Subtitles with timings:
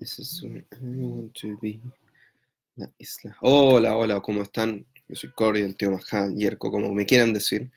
[0.00, 0.64] This is where
[2.98, 3.36] isla.
[3.42, 4.86] Hola, hola, ¿cómo están?
[5.06, 7.70] Yo soy Cory, el tío Maján, Yerko, como me quieran decir.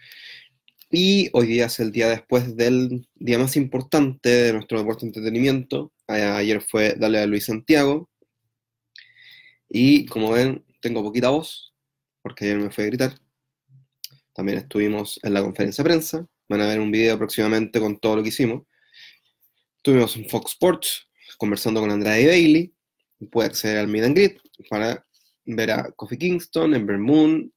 [0.89, 5.07] Y hoy día es el día después del día más importante de nuestro deporte de
[5.07, 5.91] entretenimiento.
[6.07, 8.09] Ayer fue darle a Luis Santiago.
[9.67, 11.73] Y como ven, tengo poquita voz,
[12.21, 13.19] porque ayer me fue a gritar.
[14.31, 16.25] También estuvimos en la conferencia de prensa.
[16.47, 18.63] Van a ver un video próximamente con todo lo que hicimos.
[19.75, 22.73] Estuvimos en Fox Sports conversando con Andrade Bailey.
[23.31, 25.05] Puede acceder al Meet and Greet para
[25.45, 27.53] ver a Kofi Kingston, Ember Moon,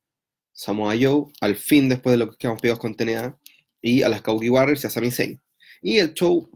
[0.52, 3.38] Samoa Joe, al fin después de lo que quedamos pegados con TNA,
[3.82, 5.40] y a las Kauki Warriors y a Sami Zayn.
[5.82, 6.50] Y el show,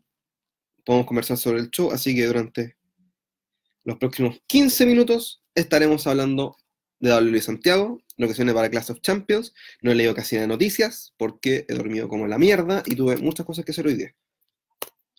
[0.84, 2.76] podemos conversar sobre el show, así que durante
[3.84, 6.56] los próximos 15 minutos estaremos hablando
[6.98, 9.54] de WWE Santiago, lo que viene para Class of Champions.
[9.80, 13.16] No he leído casi nada de noticias porque he dormido como la mierda y tuve
[13.16, 14.14] muchas cosas que hacer hoy día.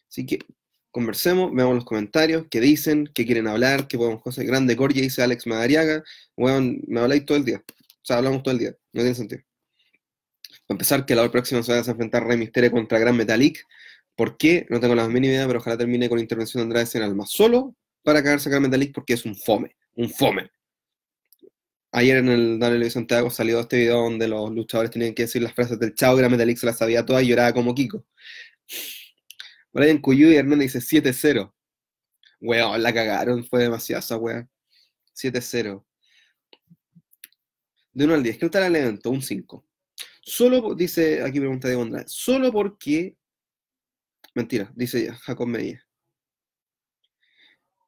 [0.07, 0.39] Así que
[0.91, 4.45] conversemos, veamos los comentarios, qué dicen, qué quieren hablar, qué podemos cosas.
[4.45, 6.03] Grande Cordia dice Alex Madariaga,
[6.37, 7.63] weón, me habláis todo el día.
[7.67, 9.41] O sea, hablamos todo el día, no tiene sentido.
[10.67, 13.65] Para empezar, que la próxima se va a enfrentar Rey Mysterio contra Gran Metalik.
[14.15, 14.67] ¿Por qué?
[14.69, 17.25] No tengo la mínima idea, pero ojalá termine con la intervención de Andrade en Alma.
[17.25, 20.49] Solo para cagarse a Gran Metalik porque es un fome, un fome.
[21.93, 25.53] Ayer en el Dale Santiago salió este video donde los luchadores tenían que decir las
[25.53, 28.05] frases del chao, Gran Metalik se las sabía todas y lloraba como Kiko.
[29.73, 31.53] Brian Cuyú y Hernández dice 7-0.
[32.41, 34.47] Weón, la cagaron, fue demasiado esa weá.
[35.15, 35.85] 7-0.
[37.93, 39.09] De 1 al 10, ¿qué tal el evento?
[39.09, 39.65] Un 5.
[40.23, 43.17] Solo, dice, aquí pregunta de Andrade, solo porque.
[44.33, 45.85] Mentira, dice Jacob Medina.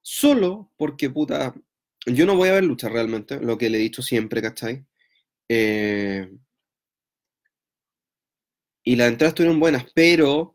[0.02, 1.54] Solo porque, puta,
[2.06, 4.86] yo no voy a ver lucha realmente, lo que le he dicho siempre, ¿cachai?
[5.48, 6.30] Eh,
[8.84, 10.53] y las entradas estuvieron buenas, pero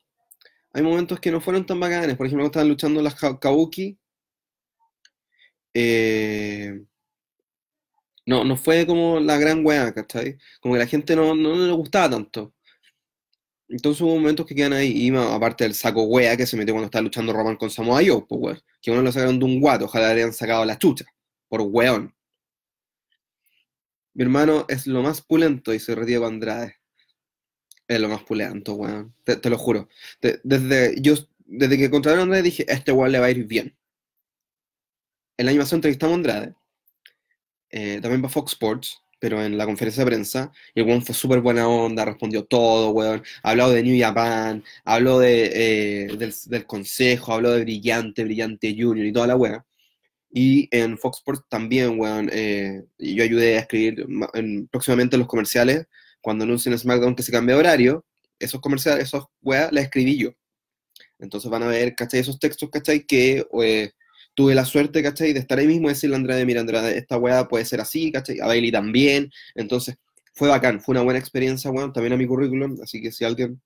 [0.79, 2.17] hay momentos que no fueron tan bacanes.
[2.17, 3.99] Por ejemplo, cuando estaban luchando las Ka- Kabuki.
[5.75, 6.85] eh,
[8.27, 10.37] no, no fue como la gran weá, ¿cachai?
[10.61, 12.55] Como que la gente no, no le gustaba tanto.
[13.69, 16.87] Entonces hubo momentos que quedan ahí, y aparte del saco wea que se metió cuando
[16.87, 18.61] estaba luchando Roman con Samoa Joe, pues weón.
[18.83, 21.05] Que uno lo sacaron de un guato, ojalá le habrían sacado la chucha,
[21.49, 22.15] por weón.
[24.15, 26.78] Mi hermano es lo más pulento, dice Diego Andrade.
[27.89, 29.15] Es lo más pulento, weón.
[29.25, 29.89] Te, te lo juro.
[30.21, 31.15] De- desde, yo,
[31.47, 33.75] desde que contrataron a Andrade dije, este weón le va a ir bien.
[35.37, 36.55] El año pasado entrevistamos a Andrade,
[37.71, 41.15] eh, también para Fox Sports, pero en la conferencia de prensa, y el weón fue
[41.15, 43.23] súper buena onda, respondió todo, weón.
[43.43, 49.07] Habló de New Japan, habló de, eh, del, del consejo, habló de Brillante, Brillante Junior
[49.07, 49.65] y toda la weá.
[50.31, 55.87] Y en Fox Sports también, weón, eh, yo ayudé a escribir en- próximamente los comerciales,
[56.21, 58.05] cuando anuncien en SmackDown que se cambia de horario,
[58.39, 60.31] esos comerciales, esos weá, las escribí yo.
[61.19, 62.21] Entonces van a ver, ¿cachai?
[62.21, 63.05] Esos textos, ¿cachai?
[63.05, 63.93] Que eh,
[64.35, 65.33] tuve la suerte, ¿cachai?
[65.33, 68.13] De estar ahí mismo y decirle a Andrade, mira, Andrade, esta weá puede ser así,
[68.13, 68.41] ¿cachai?
[68.41, 69.31] A Bailey también.
[69.55, 69.97] Entonces,
[70.33, 72.79] fue bacán, fue una buena experiencia, weón, también a mi currículum.
[72.83, 73.61] Así que si alguien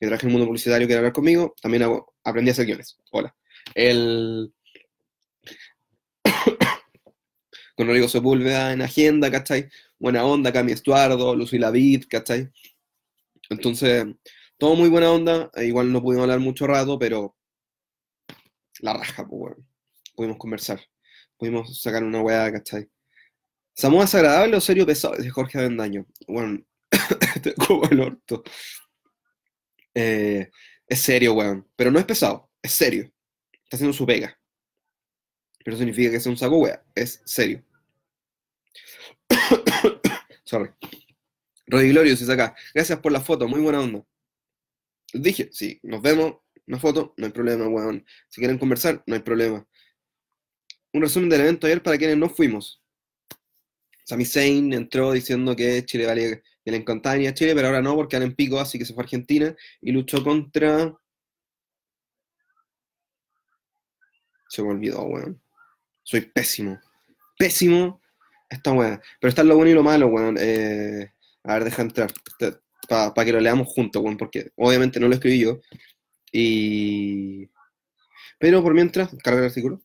[0.00, 2.96] que trabaja en el mundo publicitario quiere hablar conmigo, también hago, aprendí a hacer guiones.
[3.10, 3.34] Hola.
[3.74, 4.52] El...
[7.76, 9.68] Con Rodrigo Sepúlveda en agenda, ¿cachai?
[9.98, 12.50] Buena onda, Cami Estuardo, Lucy Lavid, ¿cachai?
[13.50, 14.06] Entonces,
[14.58, 15.50] todo muy buena onda.
[15.54, 17.36] eh, Igual no pudimos hablar mucho rato, pero
[18.80, 19.68] la raja, pues, weón.
[20.14, 20.80] Pudimos conversar.
[21.36, 22.88] Pudimos sacar una weá, ¿cachai?
[23.74, 25.16] ¿Samoa es agradable o serio pesado?
[25.16, 26.06] Dice Jorge Avendaño.
[26.26, 26.60] Bueno,
[27.42, 28.42] te como el orto.
[29.94, 30.50] Eh,
[30.86, 31.68] es serio, weón.
[31.76, 33.10] Pero no es pesado, es serio.
[33.52, 34.38] Está haciendo su pega.
[35.66, 36.80] Pero significa que es un saco wea.
[36.94, 37.60] Es serio.
[40.44, 40.70] Sorry.
[41.66, 42.54] Roddy Glorious dice acá.
[42.72, 44.04] Gracias por la foto, muy buena onda.
[45.12, 46.36] Les dije, sí, nos vemos,
[46.68, 48.06] una foto, no hay problema, weón.
[48.28, 49.66] Si quieren conversar, no hay problema.
[50.92, 52.80] Un resumen del evento ayer para quienes no fuimos.
[54.04, 57.82] Sami Zayn entró diciendo que Chile valía, que le encantaba venir a Chile, pero ahora
[57.82, 60.96] no, porque en pico, así que se fue a Argentina y luchó contra.
[64.48, 65.42] Se me olvidó, weón.
[66.06, 66.78] Soy pésimo.
[67.36, 68.00] Pésimo
[68.48, 69.00] esta weá.
[69.20, 70.36] Pero está lo bueno y lo malo, weón.
[70.38, 71.10] Eh,
[71.42, 72.12] a ver, deja entrar.
[72.88, 75.60] Para que lo leamos juntos, weón, porque obviamente no lo escribí yo.
[76.30, 77.50] Y.
[78.38, 79.82] Pero por mientras, carga el artículo.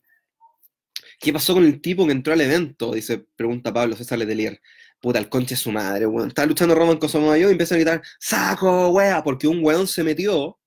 [1.18, 2.94] ¿Qué pasó con el tipo que entró al evento?
[2.94, 4.60] Dice, pregunta Pablo César Letelier.
[5.00, 6.28] Puta, el conche de su madre, weón.
[6.28, 9.24] Estaba luchando Roman con Samoa Joe y empieza a gritar, ¡Saco, wea!
[9.24, 10.60] Porque un weón se metió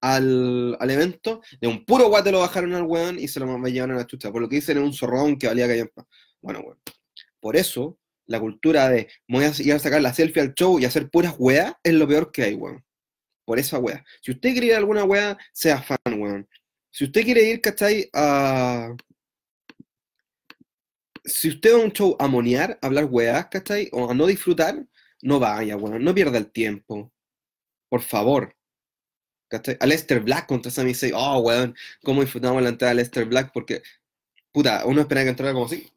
[0.00, 3.96] al, al evento, de un puro guate lo bajaron al weón y se lo llevaron
[3.96, 4.30] a la chucha.
[4.32, 6.06] Por lo que dicen, era un zorrón que valía callampa.
[6.40, 6.78] Bueno, weón.
[7.40, 10.84] Por eso, la cultura de voy a ir a sacar la selfie al show y
[10.84, 12.84] hacer puras weas es lo peor que hay, weón.
[13.44, 14.04] Por esa wea.
[14.22, 16.48] Si usted quiere ir a alguna wea, sea fan, weón.
[16.90, 18.08] Si usted quiere ir, ¿cachai?
[18.12, 18.96] A...
[21.24, 23.88] Si usted va a un show a monear, a hablar weás, ¿cachai?
[23.92, 24.84] O a no disfrutar,
[25.22, 26.02] no vaya, weón.
[26.02, 27.12] No pierda el tiempo.
[27.88, 28.55] Por favor.
[29.62, 29.78] ¿Cachai?
[29.80, 31.12] A Black contra Sami Zayn.
[31.14, 31.74] Oh, weón.
[32.02, 33.50] ¿Cómo disfrutamos la entrada de Lester Black?
[33.52, 33.82] Porque,
[34.52, 35.90] puta, uno esperaba que entrara como así.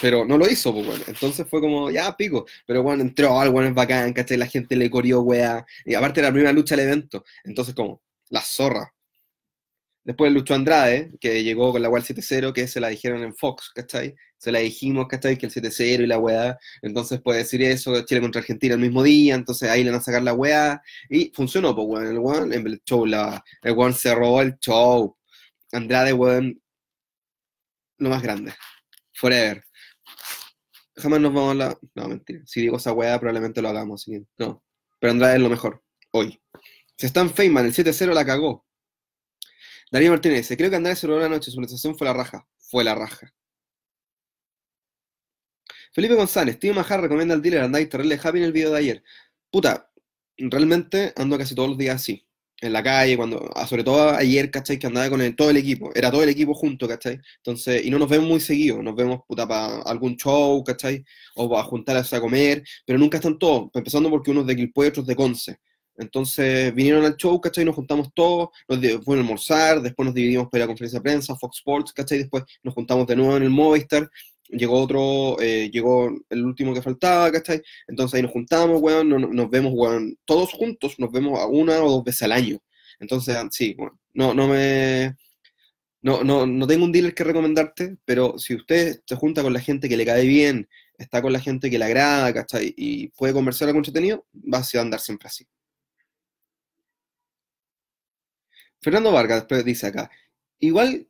[0.00, 1.08] Pero no lo hizo, pues.
[1.08, 2.46] Entonces fue como, ya, pico.
[2.66, 4.36] Pero bueno, entró, el bueno es bacán, ¿cachai?
[4.36, 5.66] La gente le corrió, weá.
[5.84, 7.24] Y aparte la primera lucha del evento.
[7.44, 8.94] Entonces, como, la zorra.
[10.04, 13.70] Después luchó Andrade, que llegó con la cual 7-0, que se la dijeron en Fox,
[13.74, 14.14] ¿cachai?
[14.38, 15.36] Se la dijimos, ¿cachai?
[15.36, 16.58] Que el 7-0 y la weá.
[16.80, 20.02] Entonces puede decir eso, Chile contra Argentina el mismo día, entonces ahí le van a
[20.02, 20.82] sacar la weá.
[21.10, 22.06] Y funcionó, pues, weón.
[22.06, 25.16] El weón, el show, la, el weón se robó el show.
[25.72, 26.60] Andrade, weón,
[27.98, 28.54] lo más grande.
[29.14, 29.62] Forever.
[30.96, 31.78] Jamás nos vamos a la.
[31.94, 32.40] No, mentira.
[32.46, 34.06] Si digo esa weá, probablemente lo hagamos.
[34.38, 34.62] No.
[34.98, 35.82] Pero Andrade es lo mejor.
[36.12, 36.40] Hoy.
[36.96, 38.66] Se está en Feynman, el 7-0 la cagó.
[39.90, 42.46] Darío Martínez dice, creo que Andrade se robó la noche, su presentación fue la raja.
[42.58, 43.32] Fue la raja.
[45.92, 49.04] Felipe González, Tío Majar recomienda al dealer Andrade terrible happy en el video de ayer.
[49.50, 49.90] Puta,
[50.38, 52.24] realmente ando casi todos los días así.
[52.62, 54.78] En la calle, cuando, ah, sobre todo ayer, ¿cachai?
[54.78, 55.90] Que andaba con todo el equipo.
[55.94, 57.18] Era todo el equipo junto, ¿cachai?
[57.38, 58.82] Entonces, y no nos vemos muy seguido.
[58.82, 61.02] Nos vemos, puta, para algún show, ¿cachai?
[61.36, 62.62] O para juntarse a comer.
[62.84, 63.70] Pero nunca están todos.
[63.72, 65.58] Empezando porque unos de Quilpue y otros de Conce.
[66.00, 67.64] Entonces vinieron al show, ¿cachai?
[67.64, 71.36] Nos juntamos todos, nos fueron a almorzar, después nos dividimos para la conferencia de prensa,
[71.36, 72.18] Fox Sports, ¿cachai?
[72.18, 74.10] Después nos juntamos de nuevo en el Movistar,
[74.48, 77.60] llegó otro, eh, llegó el último que faltaba, ¿cachai?
[77.86, 81.90] Entonces ahí nos juntamos, weón, nos, vemos, weón, todos juntos, nos vemos a una o
[81.90, 82.58] dos veces al año.
[82.98, 85.14] Entonces, ah, sí, bueno, no, no me...
[86.02, 89.60] No, no, no tengo un dealer que recomendarte, pero si usted se junta con la
[89.60, 90.66] gente que le cae bien,
[90.96, 92.72] está con la gente que le agrada, ¿cachai?
[92.74, 95.46] Y puede conversar algo entretenido, va a andar siempre así.
[98.80, 100.10] Fernando Vargas dice acá,
[100.58, 101.06] igual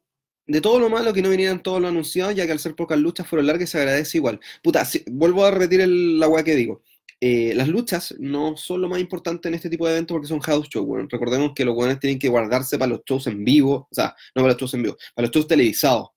[0.47, 2.99] de todo lo malo que no vinieran todos los anunciados, ya que al ser pocas
[2.99, 4.41] luchas fueron largas, se agradece igual.
[4.63, 6.83] Puta, vuelvo a repetir el, la weá que digo.
[7.21, 10.41] Eh, las luchas no son lo más importante en este tipo de eventos porque son
[10.41, 11.07] house shows.
[11.09, 14.43] Recordemos que los weones tienen que guardarse para los shows en vivo, o sea, no
[14.43, 16.09] para los shows en vivo, para los shows televisados.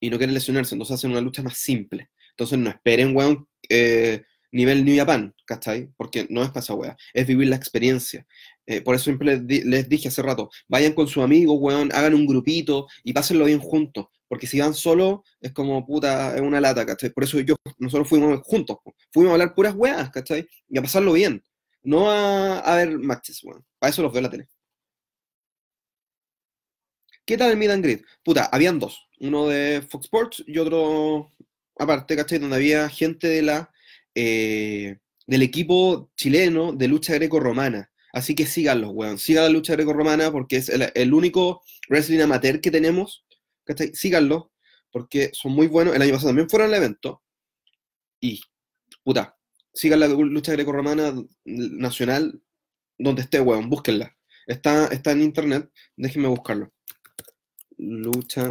[0.00, 2.08] Y no quieren lesionarse, entonces hacen una lucha más simple.
[2.30, 4.22] Entonces no esperen, weón, eh,
[4.52, 5.90] nivel New Japan, ¿cachai?
[5.96, 8.26] Porque no es para esa wea, es vivir la experiencia.
[8.70, 12.26] Eh, por eso siempre les, dije hace rato, vayan con su amigo, weón, hagan un
[12.26, 14.08] grupito y pásenlo bien juntos.
[14.28, 17.08] Porque si van solo, es como puta, es una lata, ¿cachai?
[17.08, 18.76] Por eso yo, nosotros fuimos juntos,
[19.10, 20.46] fuimos a hablar puras weas, ¿cachai?
[20.68, 21.42] Y a pasarlo bien.
[21.82, 23.64] No a, a ver matches, weón.
[23.78, 24.48] Para eso los veo la tele.
[27.24, 28.04] ¿Qué tal el Meet and Greet?
[28.22, 29.08] Puta, habían dos.
[29.20, 31.30] Uno de Fox Sports y otro
[31.78, 32.38] aparte, ¿cachai?
[32.38, 33.70] Donde había gente de la
[34.14, 37.90] eh, del equipo chileno de lucha greco-romana.
[38.18, 39.16] Así que síganlos, weón.
[39.16, 43.24] Sigan la lucha greco-romana porque es el, único wrestling amateur que tenemos.
[43.92, 44.50] Síganlo
[44.90, 45.94] porque son muy buenos.
[45.94, 47.22] El año pasado también fueron al evento.
[48.20, 48.40] Y,
[49.04, 49.36] puta,
[49.72, 52.42] sigan la lucha greco-romana nacional
[52.98, 53.70] donde esté, weón.
[53.70, 54.16] Búsquenla.
[54.48, 55.70] Está, está en internet.
[55.96, 56.72] Déjenme buscarlo.
[57.76, 58.50] Lucha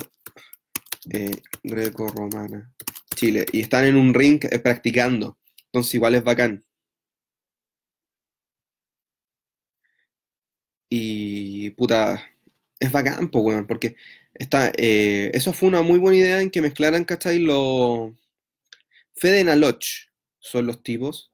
[1.12, 2.74] eh, greco-romana.
[3.16, 3.46] Chile.
[3.52, 5.38] Y están en un ring eh, practicando.
[5.66, 6.64] Entonces igual es bacán.
[10.90, 12.24] Y puta,
[12.80, 13.96] es bacán, pues, weón, porque
[14.34, 17.40] está, eh, eso fue una muy buena idea en que mezclaran, ¿cachai?
[17.40, 18.14] Los
[19.16, 19.86] Fede Naloch
[20.40, 21.32] son los tipos.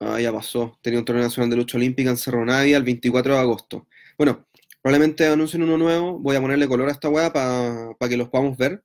[0.00, 0.78] Ah, ya pasó.
[0.82, 3.88] Tenía un torneo nacional de lucha olímpica en Cerro Navia el 24 de agosto.
[4.18, 4.46] Bueno,
[4.82, 6.18] probablemente anuncien uno nuevo.
[6.18, 8.82] Voy a ponerle color a esta weá para que los podamos ver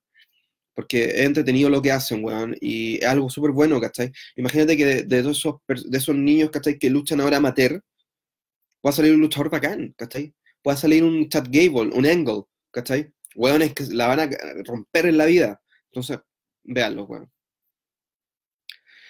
[0.80, 4.12] porque es entretenido lo que hacen, weón, y es algo súper bueno, ¿cachai?
[4.36, 6.78] Imagínate que de, esos, de esos niños, ¿cachai?
[6.78, 7.82] Que luchan ahora amateur,
[8.80, 10.34] puede salir un luchador bacán, ¿cachai?
[10.62, 13.12] Puede salir un Chad Gable, un Angle, ¿cachai?
[13.34, 14.28] es que la van a
[14.64, 15.62] romper en la vida.
[15.86, 16.18] Entonces,
[16.64, 17.30] véanlo, weón.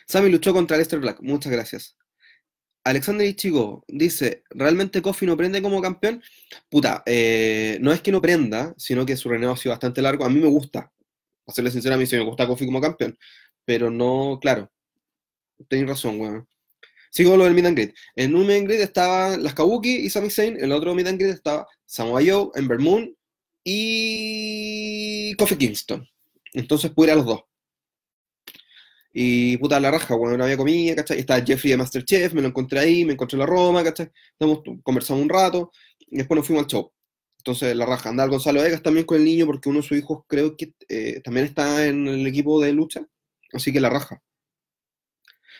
[0.07, 1.97] Sammy luchó contra Lester Black, muchas gracias.
[2.85, 6.23] Alexander Ichigo dice, ¿realmente Kofi no prende como campeón?
[6.69, 10.25] Puta, eh, no es que no prenda, sino que su reinado ha sido bastante largo.
[10.25, 10.91] A mí me gusta,
[11.47, 13.19] a serle sincero, a mí sí me gusta Kofi como campeón.
[13.65, 14.71] Pero no, claro.
[15.69, 16.49] Tenéis razón, weón.
[17.11, 17.95] Sigo lo del Meet and.
[18.17, 20.57] En un Meet and Greet estaba las Kabuki y Sami Zayn.
[20.57, 23.14] En el otro Meet estaba Samoa Joe, Ember Moon
[23.64, 26.07] y Kofi Kingston.
[26.55, 27.43] Entonces pude ir a los dos.
[29.12, 31.19] Y puta la raja, bueno, no había comida, ¿cachai?
[31.19, 34.11] Estaba Jeffrey de Masterchef, me lo encontré ahí, me encontré en la Roma, ¿cachai?
[34.33, 36.93] Estamos, conversamos un rato y después nos fuimos al show.
[37.38, 38.11] Entonces, la raja.
[38.11, 41.21] Anda Gonzalo Vegas también con el niño, porque uno de sus hijos creo que eh,
[41.25, 43.07] también está en el equipo de lucha.
[43.52, 44.23] Así que la raja.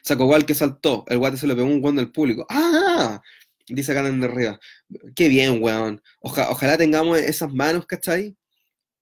[0.03, 1.05] Sacó igual que saltó.
[1.09, 2.47] El guate se le pegó un guante del público.
[2.49, 3.21] ¡Ah!
[3.69, 4.59] Dice acá de arriba.
[5.15, 6.03] Qué bien, weón.
[6.21, 8.37] ojalá tengamos esas manos, ¿cachai?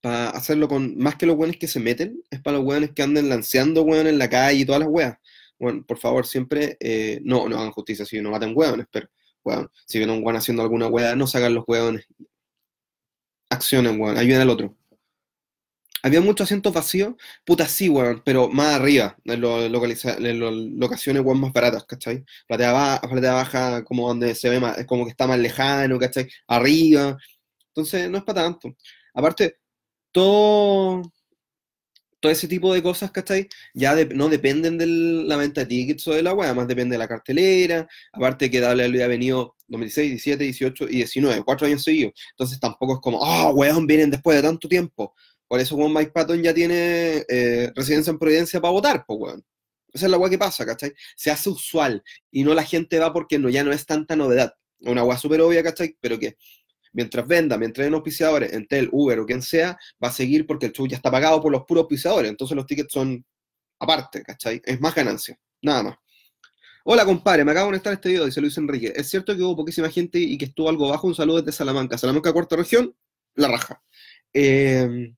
[0.00, 0.96] Para hacerlo con.
[0.98, 4.06] Más que los weones que se meten, es para los weones que anden lanceando weón
[4.06, 5.18] en la calle y todas las weas.
[5.58, 6.76] Bueno, por favor, siempre.
[6.80, 9.08] Eh, no, no hagan justicia si no maten weones, pero.
[9.44, 12.06] Weón, si ven a un weón haciendo alguna wea, no sacan los weones.
[13.50, 14.18] Accionen, weón.
[14.18, 14.77] Ayuden al otro.
[16.02, 17.14] Había muchos asientos vacíos,
[17.44, 22.24] puta sí, weón, pero más arriba, en, las locaciones, weón, más baratas, ¿cachai?
[22.46, 26.28] Platea, baja, platea baja, como donde se ve más, como que está más lejano, ¿cachai?
[26.46, 27.16] Arriba.
[27.68, 28.74] Entonces, no es para tanto.
[29.14, 29.58] Aparte,
[30.12, 31.02] todo,
[32.20, 33.48] todo ese tipo de cosas, ¿cachai?
[33.74, 36.98] Ya no dependen de la venta de tickets o de la weá, más depende de
[36.98, 37.88] la cartelera.
[38.12, 42.12] Aparte que Dale había venido 2016, 17, 18 y 19, cuatro años seguidos.
[42.30, 45.14] Entonces tampoco es como, oh, weón, vienen después de tanto tiempo.
[45.48, 49.44] Por eso como Mike Patton ya tiene eh, residencia en Providencia para votar, pues, weón.
[49.92, 50.92] Esa es la weá que pasa, ¿cachai?
[51.16, 54.52] Se hace usual y no la gente va porque no, ya no es tanta novedad.
[54.80, 55.96] Una weá súper obvia, ¿cachai?
[56.00, 56.36] Pero que
[56.92, 60.72] mientras venda, mientras hay auspiciadores, Entel, Uber o quien sea, va a seguir porque el
[60.72, 62.30] show ya está pagado por los puros auspiciadores.
[62.30, 63.24] Entonces los tickets son
[63.78, 64.60] aparte, ¿cachai?
[64.64, 65.96] Es más ganancia, nada más.
[66.84, 68.92] Hola, compadre, me acabo de conectar este video, dice Luis Enrique.
[68.94, 71.06] Es cierto que hubo poquísima gente y que estuvo algo bajo.
[71.06, 71.98] Un saludo desde Salamanca.
[71.98, 72.94] Salamanca, cuarta región,
[73.34, 73.82] la raja.
[74.32, 75.12] Eh,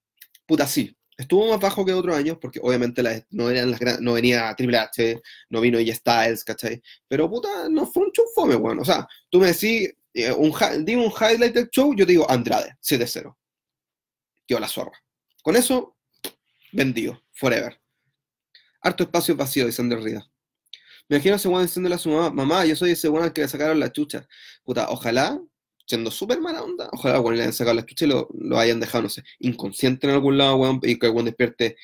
[0.50, 4.52] puta, sí, estuvo más bajo que otros años, porque obviamente no, eran las no venía
[4.56, 6.82] Triple H, no vino ella Styles, ¿cachai?
[7.06, 8.82] Pero puta, no fue un show fome, bueno.
[8.82, 10.52] O sea, tú me decís, eh, un,
[10.84, 13.36] dime un highlight del show, yo te digo Andrade, 7-0.
[14.48, 15.00] Yo la zorra.
[15.40, 15.96] Con eso,
[16.72, 17.80] vendido, forever.
[18.82, 20.28] Harto espacio vacío, dice Andrés Rida.
[21.08, 23.42] Me imagino ese weón diciéndole a su mamá, mamá, yo soy ese weón al que
[23.42, 24.26] le sacaron la chucha.
[24.64, 25.40] Puta, ojalá
[25.90, 28.28] siendo súper mala onda, ojalá weón, le hayan sacado la chucha y lo,
[28.58, 31.76] hayan dejado, no sé, inconsciente en algún lado, weón, y que weón despierte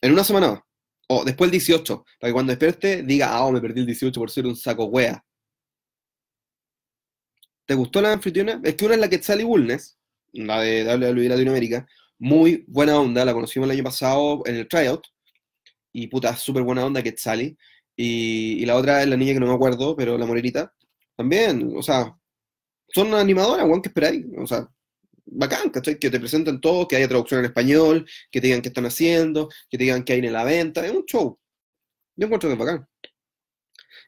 [0.00, 0.62] en una semana.
[1.08, 4.20] O después el 18, para que cuando despierte diga, ah, oh, me perdí el 18
[4.20, 5.24] por ser un saco wea.
[7.66, 8.60] ¿Te gustó la anfitriona?
[8.62, 9.98] Es que una es la que sale Bulnes,
[10.32, 11.86] la de WWE Latinoamérica,
[12.18, 15.04] muy buena onda, la conocimos el año pasado en el tryout,
[15.92, 17.14] y puta, súper buena onda que.
[17.98, 20.74] Y, y, la otra es la niña que no me acuerdo, pero la morenita,
[21.16, 22.14] también, o sea,
[22.88, 24.24] son animadoras, weón, que esperáis.
[24.38, 24.68] O sea,
[25.26, 25.70] bacán.
[25.70, 29.48] Que te presenten todo, que haya traducción en español, que te digan qué están haciendo,
[29.68, 30.84] que te digan que hay en la venta.
[30.84, 31.38] Es un show.
[32.16, 32.88] Yo encuentro que es bacán.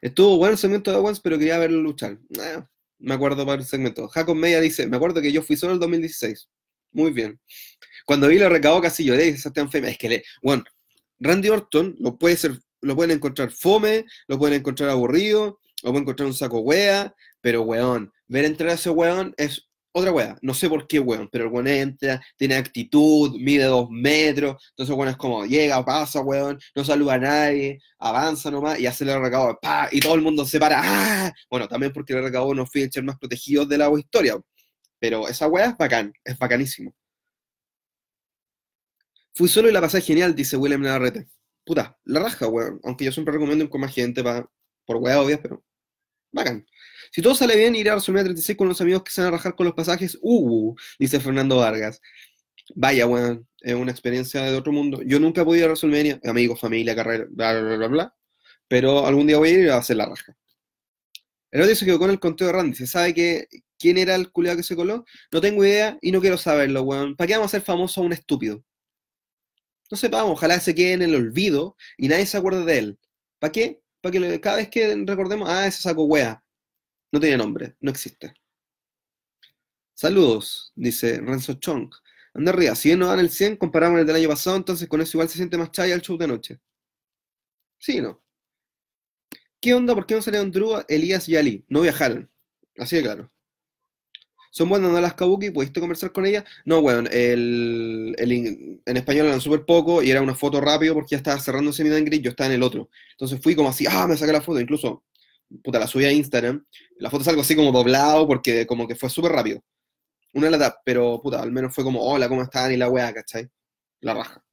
[0.01, 2.17] Estuvo bueno el segmento de Owens, pero quería verlo luchar.
[2.39, 2.63] Eh,
[2.99, 4.07] me acuerdo para el segmento.
[4.07, 6.49] Jacob Media dice, me acuerdo que yo fui solo el 2016.
[6.91, 7.39] Muy bien.
[8.05, 9.91] Cuando vi lo recabó casi lloré, dice Sebastián Feme.
[9.91, 10.63] Es que, le, bueno,
[11.19, 16.03] Randy Orton lo puede ser, lo pueden encontrar fome, lo pueden encontrar aburrido, lo pueden
[16.03, 20.37] encontrar un saco wea, pero weón, ver entrar a ese weón es otra weá.
[20.41, 24.63] No sé por qué weón, pero el weón entra, tiene actitud, mide dos metros.
[24.71, 29.03] Entonces, weón es como llega, pasa, weón, no saluda a nadie, avanza nomás y hace
[29.03, 29.89] el recabo, ¡pa!
[29.91, 30.81] Y todo el mundo se para.
[30.83, 31.33] ¡Ah!
[31.49, 34.35] Bueno, también porque el recabo no feature más protegidos de la historia.
[34.99, 36.93] Pero esa weá es bacán, es bacanísimo.
[39.33, 41.29] Fui solo y la pasé genial, dice William Navarrete.
[41.65, 42.79] Puta, la raja, weón.
[42.83, 44.49] Aunque yo siempre recomiendo ir con más gente pa,
[44.85, 45.63] por weá obvias, pero
[46.31, 46.65] bacán.
[47.11, 49.37] Si todo sale bien, iré a WrestleMania 36 con los amigos que se van a
[49.37, 50.17] rajar con los pasajes.
[50.21, 52.01] Uh, dice Fernando Vargas.
[52.75, 55.01] Vaya, weón, es una experiencia de otro mundo.
[55.03, 58.15] Yo nunca he podido ir a WrestleMania, amigos, familia, carrera, bla, bla, bla, bla,
[58.67, 60.35] Pero algún día voy a ir a hacer la raja.
[61.51, 62.75] El otro se quedó con el conteo de Randy.
[62.75, 63.47] ¿Se sabe que,
[63.79, 65.05] quién era el culiado que se coló?
[65.31, 67.15] No tengo idea y no quiero saberlo, weón.
[67.15, 68.63] ¿Para qué vamos a hacer famoso a un estúpido?
[69.89, 72.99] No sepamos, ojalá se quede en el olvido y nadie se acuerde de él.
[73.39, 73.81] ¿Para qué?
[74.01, 76.43] Para que cada vez que recordemos, ah, ese saco wea.
[77.11, 78.33] No tiene nombre, no existe.
[79.93, 81.91] Saludos, dice Renzo Chong.
[82.33, 84.87] Anda arriba, si bien no dan el 100 comparado con el del año pasado, entonces
[84.87, 86.59] con eso igual se siente más chaya el show de noche.
[87.77, 88.21] Sí, ¿no?
[89.61, 89.93] ¿Qué onda?
[89.95, 91.65] ¿Por qué no salieron Drew, Elías y Ali?
[91.67, 92.29] No viajaron.
[92.77, 93.31] Así de claro.
[94.51, 95.51] ¿Son buenas no las Kabuki?
[95.51, 96.43] ¿Pudiste conversar con ella?
[96.65, 98.15] No, bueno, el,
[98.85, 101.83] en español eran súper poco y era una foto rápido porque ya estaba cerrando ese
[101.83, 102.89] en gris, yo estaba en el otro.
[103.11, 104.59] Entonces fui como así, ah, me saqué la foto.
[104.59, 105.03] Incluso
[105.63, 106.65] puta, la subí a Instagram,
[106.97, 109.63] la foto es algo así como doblado porque como que fue súper rápido.
[110.33, 112.71] Una lata, pero puta, al menos fue como, hola, ¿cómo están?
[112.71, 113.49] Y la weá, ¿cachai?
[114.01, 114.43] La raja.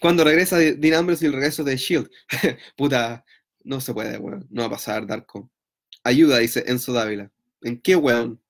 [0.00, 2.10] Cuando regresa Dean Ambrose y el regreso de Shield,
[2.76, 3.24] puta,
[3.64, 5.50] no se puede, weón, no va a pasar, Darko.
[6.04, 7.30] Ayuda, dice Enzo Dávila.
[7.62, 8.40] ¿En qué weón?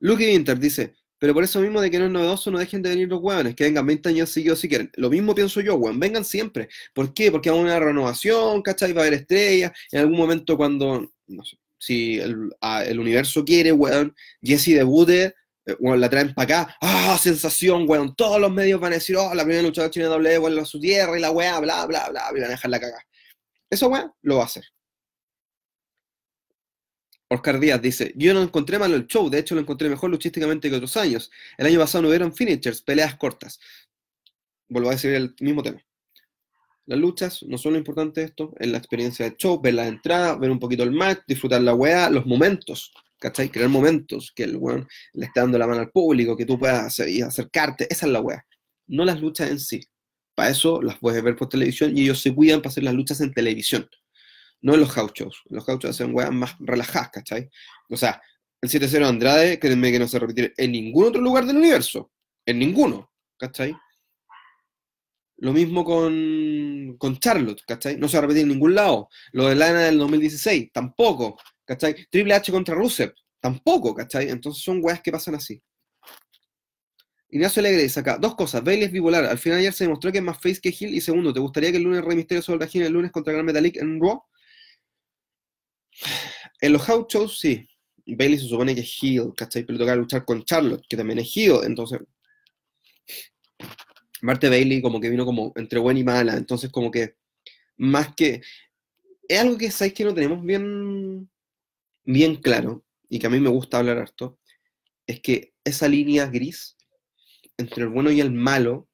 [0.00, 2.90] Luke Winter dice, pero por eso mismo de que no es novedoso, no dejen de
[2.90, 4.90] venir los hueones, que vengan 20 años seguidos si quieren.
[4.96, 6.68] Lo mismo pienso yo, weón, vengan siempre.
[6.94, 7.30] ¿Por qué?
[7.30, 8.92] Porque hay una renovación, ¿cachai?
[8.92, 9.72] Va a haber estrellas.
[9.90, 15.34] En algún momento cuando, no sé, si el, universo quiere, weón, Jesse debute,
[15.66, 16.76] eh, weón, la traen para acá.
[16.80, 18.14] ¡Ah, sensación, weón!
[18.14, 20.80] Todos los medios van a decir, oh, la primera luchadora china W vuelve a su
[20.80, 23.04] tierra y la weá, bla, bla, bla, y van a dejar la cagada.
[23.70, 24.64] Eso, weón, lo va a hacer.
[27.30, 30.70] Oscar Díaz dice, yo no encontré malo el show, de hecho lo encontré mejor luchísticamente
[30.70, 31.30] que otros años.
[31.58, 33.60] El año pasado no hubieron finishers, peleas cortas.
[34.68, 35.82] Vuelvo a decir el mismo tema.
[36.86, 40.36] Las luchas no son lo importante esto, es la experiencia del show, ver la entrada,
[40.36, 43.50] ver un poquito el match, disfrutar la weá, los momentos, ¿cachai?
[43.50, 46.98] Crear momentos, que el weón le esté dando la mano al público, que tú puedas
[46.98, 48.46] acercarte, esa es la weá.
[48.86, 49.82] No las luchas en sí.
[50.34, 53.20] Para eso las puedes ver por televisión y ellos se cuidan para hacer las luchas
[53.20, 53.86] en televisión
[54.60, 55.42] no en los gauchos.
[55.46, 57.50] Los gauchos hacen weas más relajadas, ¿cachai?
[57.90, 58.20] O sea,
[58.60, 62.10] el 7-0 Andrade, créanme que no se repetirá en ningún otro lugar del universo.
[62.44, 63.76] En ninguno, ¿cachai?
[65.36, 67.96] Lo mismo con, con Charlotte, ¿cachai?
[67.96, 69.08] No se va a repetir en ningún lado.
[69.32, 72.06] Lo de Lana del 2016, tampoco, ¿cachai?
[72.10, 74.30] Triple H contra Rusev, tampoco, ¿cachai?
[74.30, 75.62] Entonces son weas que pasan así.
[77.30, 80.24] Ignacio Alegre acá, dos cosas, Bailey es bipolar, al final ayer se demostró que es
[80.24, 82.86] más face que Hill, y segundo, ¿te gustaría que el lunes Rey Misterio sobre la
[82.86, 84.22] el lunes contra Gran Metalik en Raw?
[86.60, 87.68] En los house shows, sí.
[88.06, 89.64] Bailey se supone que es heel, ¿cachai?
[89.64, 92.00] Pero toca luchar con Charlotte, que también es heel, entonces.
[94.22, 97.16] Marte Bailey como que vino como entre buena y mala, entonces como que
[97.76, 98.40] más que.
[99.28, 101.30] Es algo que sabéis que no tenemos bien,
[102.04, 104.38] bien claro, y que a mí me gusta hablar harto,
[105.06, 106.76] es que esa línea gris
[107.58, 108.88] entre el bueno y el malo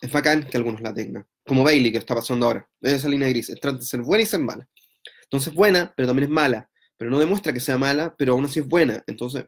[0.00, 1.26] es bacán que algunos la tengan.
[1.44, 2.68] Como Bailey, que está pasando ahora.
[2.80, 4.68] Esa línea gris, entre ser buena y ser mala.
[5.30, 6.68] Entonces buena, pero también es mala.
[6.96, 9.02] Pero no demuestra que sea mala, pero aún así es buena.
[9.06, 9.46] Entonces,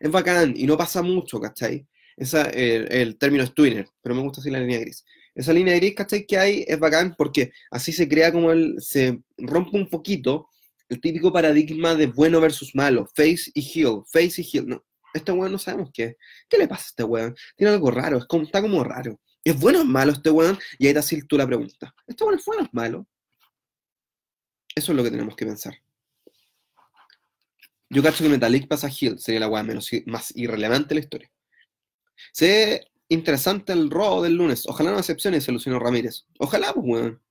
[0.00, 1.86] es bacán y no pasa mucho, ¿cachai?
[2.16, 5.04] Esa, el, el término es twinner, pero me gusta así la línea gris.
[5.34, 6.26] Esa línea gris, ¿cachai?
[6.26, 10.48] Que hay es bacán porque así se crea como el, se rompe un poquito
[10.88, 14.66] el típico paradigma de bueno versus malo, face y heel, face y heel.
[14.66, 14.84] No,
[15.14, 16.16] este weón no sabemos qué.
[16.48, 17.34] ¿Qué le pasa a este weón?
[17.56, 19.20] Tiene algo raro, es está como raro.
[19.44, 20.58] ¿Es bueno o es malo este weón?
[20.78, 21.94] Y ahí te haces tú la pregunta.
[22.06, 23.06] ¿Este weón es bueno o es malo?
[24.76, 25.74] Eso es lo que tenemos que pensar.
[27.88, 31.32] Yo cacho que Metalik pasa Hill, sería la weá menos, más irrelevante de la historia.
[32.32, 34.64] Sé interesante el robo del lunes.
[34.66, 36.26] Ojalá no excepciones, Luciano Ramírez.
[36.38, 37.22] Ojalá, pues, weón.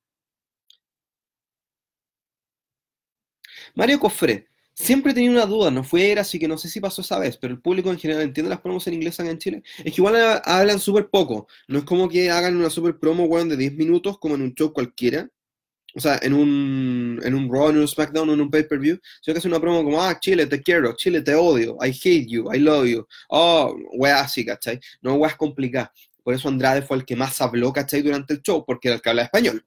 [3.76, 4.48] Mario Cofre.
[4.74, 7.38] Siempre tenido una duda, no fue era, así que no sé si pasó esa vez,
[7.38, 9.64] pero el público en general entiende las promos en inglés acá en Chile.
[9.78, 11.48] Es que igual hablan súper poco.
[11.70, 14.54] No es como que hagan una super promo, weón, de 10 minutos, como en un
[14.54, 15.30] show cualquiera,
[15.96, 19.40] o sea, en un, en un Raw, en un SmackDown, en un pay-per-view, sino que
[19.40, 22.60] hace una promo como, ah, Chile, te quiero, Chile, te odio, I hate you, I
[22.60, 24.80] love you, oh, wea así, ¿cachai?
[25.02, 25.92] No weas complicadas.
[26.22, 28.02] Por eso Andrade fue el que más habló, ¿cachai?
[28.02, 29.66] Durante el show, porque era el que habla español.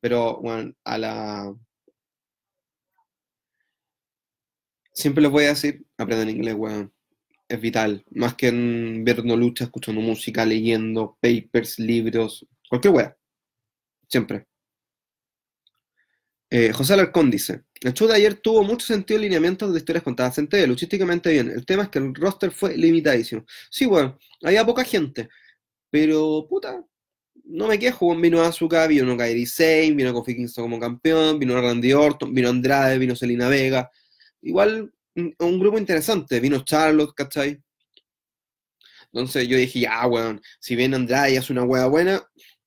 [0.00, 1.54] Pero, bueno, a la...
[4.92, 6.92] Siempre les voy a decir, aprendan inglés, weón.
[7.48, 8.04] Es vital.
[8.10, 13.16] Más que en ver no lucha, escuchando música, leyendo papers, libros, cualquier wea.
[14.08, 14.46] Siempre.
[16.58, 20.38] Eh, José Alarcón dice, el show de ayer tuvo mucho sentido lineamientos de historias contadas
[20.38, 21.50] en TV, luchísticamente bien.
[21.50, 23.44] El tema es que el roster fue limitadísimo.
[23.68, 25.28] Sí, bueno, había poca gente,
[25.90, 26.82] pero puta,
[27.44, 28.16] no me quejo.
[28.16, 32.96] Vino Azuka, vino Kairi Sane, vino Kofi Kingston como campeón, vino Randy Orton, vino Andrade,
[32.96, 33.90] vino Selina Vega.
[34.40, 36.40] Igual, un grupo interesante.
[36.40, 37.62] Vino Charlotte, ¿cachai?
[39.12, 42.26] Entonces yo dije, ya, weón, si viene Andrade y hace una hueá buena,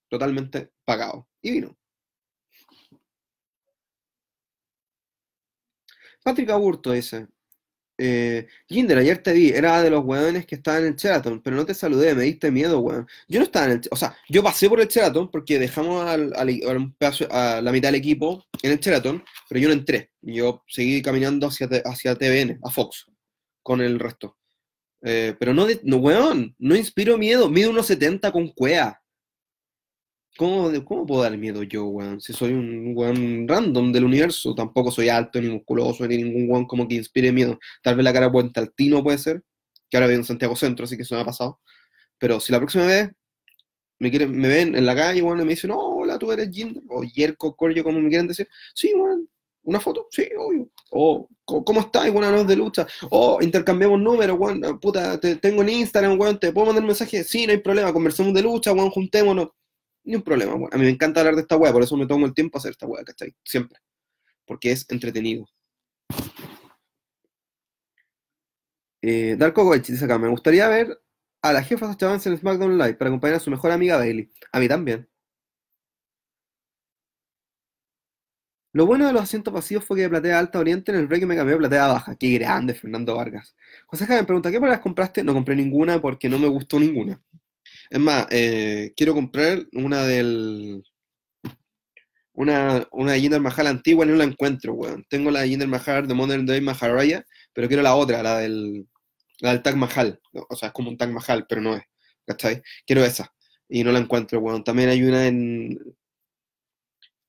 [0.09, 1.27] totalmente pagado.
[1.41, 1.78] Y vino.
[6.29, 7.27] Patrick Aburto dice,
[7.97, 11.65] eh, ayer te vi, era de los weones que estaban en el Sheraton, pero no
[11.65, 13.07] te saludé, me diste miedo, weón.
[13.27, 16.31] Yo no estaba en el, o sea, yo pasé por el Sheraton porque dejamos al,
[16.35, 20.11] a la mitad del equipo en el Sheraton, pero yo no entré.
[20.21, 23.07] Yo seguí caminando hacia, hacia TVN, a Fox,
[23.63, 24.37] con el resto.
[25.01, 28.98] Eh, pero no, no, weón, no inspiro miedo, mido unos 70 con cuea.
[30.39, 32.21] ¿Cómo, ¿Cómo, puedo dar miedo yo, weón?
[32.21, 36.65] Si soy un weón random del universo, tampoco soy alto, ni musculoso, ni ningún weón
[36.65, 37.59] como que inspire miedo.
[37.83, 39.43] Tal vez la cara puente altino puede ser,
[39.89, 41.59] que ahora vivo en Santiago Centro, así que eso me ha pasado.
[42.17, 43.09] Pero si la próxima vez
[43.99, 46.49] me, quieren, me ven en la calle, weón, y me dicen, no, hola, tú eres
[46.49, 49.27] Jinder, o Yerko, Coryo, como me quieren decir, sí, weón,
[49.63, 50.69] una foto, sí, obvio.
[50.91, 52.09] O, ¿cómo estás?
[52.13, 52.87] Buena noche de lucha.
[53.09, 57.25] O intercambiamos números, weón, puta, te tengo en Instagram, weón, te puedo mandar un mensaje,
[57.25, 59.49] sí, no hay problema, conversemos de lucha, weón, juntémonos
[60.09, 60.53] ni un problema.
[60.71, 62.59] A mí me encanta hablar de esta weá, por eso me tomo el tiempo a
[62.59, 63.35] hacer esta weá, ¿cachai?
[63.43, 63.79] Siempre.
[64.45, 65.45] Porque es entretenido.
[69.01, 70.99] Eh, Darko Goich dice acá, me gustaría ver
[71.41, 74.29] a la jefa de Avance en SmackDown Live para acompañar a su mejor amiga Bailey.
[74.51, 75.07] A mí también.
[78.73, 81.25] Lo bueno de los asientos vacíos fue que de platea alta oriente en el break
[81.25, 82.15] me cambió a platea baja.
[82.15, 83.55] Qué grande, Fernando Vargas.
[83.87, 85.23] José Javier me pregunta, ¿qué las compraste?
[85.23, 87.21] No compré ninguna porque no me gustó ninguna.
[87.89, 90.83] Es más, eh, quiero comprar una del
[92.33, 95.05] una, una Jinder Mahal antigua y no la encuentro, weón.
[95.09, 98.87] Tengo la Jinder Mahal de Modern Day Maharaya, pero quiero la otra, la del,
[99.39, 100.21] la del Tag Mahal.
[100.49, 101.83] O sea, es como un Tag Mahal, pero no es.
[102.25, 102.61] ¿Cachai?
[102.85, 103.33] Quiero esa.
[103.67, 104.63] Y no la encuentro, weón.
[104.63, 105.79] También hay una en.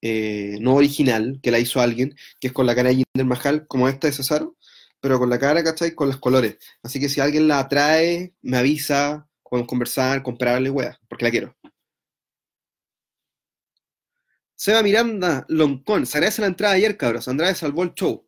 [0.02, 3.66] eh, no original, que la hizo alguien, que es con la cara de Jinder Mahal,
[3.66, 4.56] como esta de Cesaro,
[5.00, 5.94] pero con la cara, ¿cachai?
[5.94, 6.58] Con los colores.
[6.82, 11.56] Así que si alguien la trae, me avisa, podemos conversar, comprarle, weá, porque la quiero.
[14.54, 17.28] Seba Miranda Loncón, se agradece la entrada ayer, cabros.
[17.28, 18.26] Andrade salvó el show.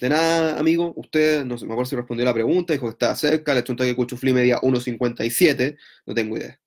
[0.00, 0.92] De nada, amigo.
[0.96, 3.84] Usted, no sé, me acuerdo si respondió la pregunta, dijo que estaba cerca, un toque
[3.84, 5.78] de Cuchufli media 1.57.
[6.04, 6.60] No tengo idea.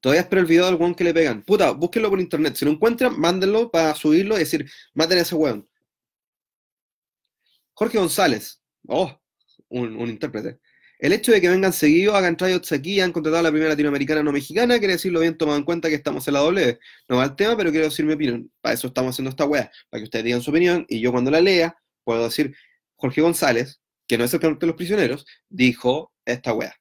[0.00, 1.42] Todavía espero el video del weón que le pegan.
[1.42, 2.56] Puta, búsquenlo por internet.
[2.56, 5.68] Si lo encuentran, mándenlo para subirlo y decir, maten a ese weón.
[7.72, 8.60] Jorge González.
[8.86, 9.18] Oh,
[9.68, 10.60] un intérprete.
[11.02, 14.22] El hecho de que vengan seguidos, hagan tryouts aquí han contratado a la primera latinoamericana
[14.22, 16.78] no mexicana, quiere decirlo bien tomado en cuenta que estamos en la doble.
[17.08, 18.48] No va el tema, pero quiero decir mi opinión.
[18.60, 21.32] Para eso estamos haciendo esta weá, para que ustedes digan su opinión y yo cuando
[21.32, 22.54] la lea puedo decir,
[22.94, 26.72] Jorge González, que no es el canal de los prisioneros, dijo esta weá.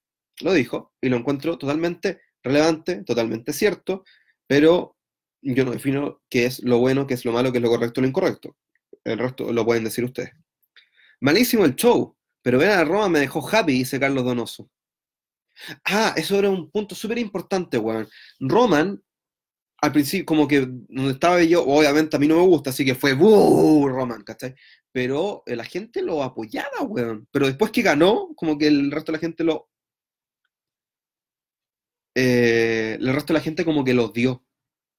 [0.41, 4.05] Lo dijo y lo encuentro totalmente relevante, totalmente cierto,
[4.45, 4.97] pero
[5.41, 8.01] yo no defino qué es lo bueno, qué es lo malo, qué es lo correcto
[8.01, 8.55] lo incorrecto.
[9.03, 10.29] El resto lo pueden decir ustedes.
[11.21, 12.15] Malísimo el show.
[12.43, 14.69] Pero ver a Roma me dejó happy, dice Carlos Donoso.
[15.85, 18.07] Ah, eso era un punto súper importante, weón.
[18.39, 19.01] Roman,
[19.81, 22.95] al principio, como que donde estaba yo, obviamente a mí no me gusta, así que
[22.95, 23.87] fue ¡buh!
[23.89, 24.55] Roman, ¿cachai?
[24.91, 27.27] Pero eh, la gente lo apoyaba, weón.
[27.31, 29.69] Pero después que ganó, como que el resto de la gente lo.
[32.15, 34.43] eh, el resto de la gente como que lo odió.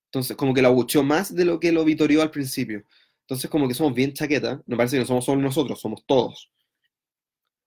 [0.06, 2.84] Entonces, como que lo abucheó más de lo que lo vitorió al principio.
[3.22, 4.60] Entonces, como que somos bien chaquetas.
[4.66, 6.52] Me parece que no somos solo nosotros, somos todos.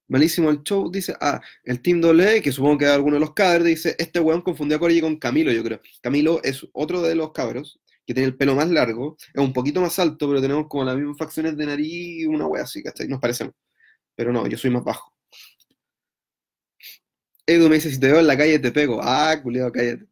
[0.08, 3.34] Malísimo el show, dice, ah, el Team doble, que supongo que es alguno de los
[3.34, 5.82] cabros, dice, este weón confundió a Corey con Camilo, yo creo.
[6.02, 9.82] Camilo es otro de los cabros, que tiene el pelo más largo, es un poquito
[9.82, 13.08] más alto, pero tenemos como las mismas facciones de nariz y una wea así, ¿cachai?
[13.08, 13.56] Nos parecemos.
[14.16, 15.12] Pero no, yo soy más bajo.
[17.48, 19.00] Edu me dice, si te veo en la calle te pego.
[19.02, 20.06] Ah, culiado, cállate.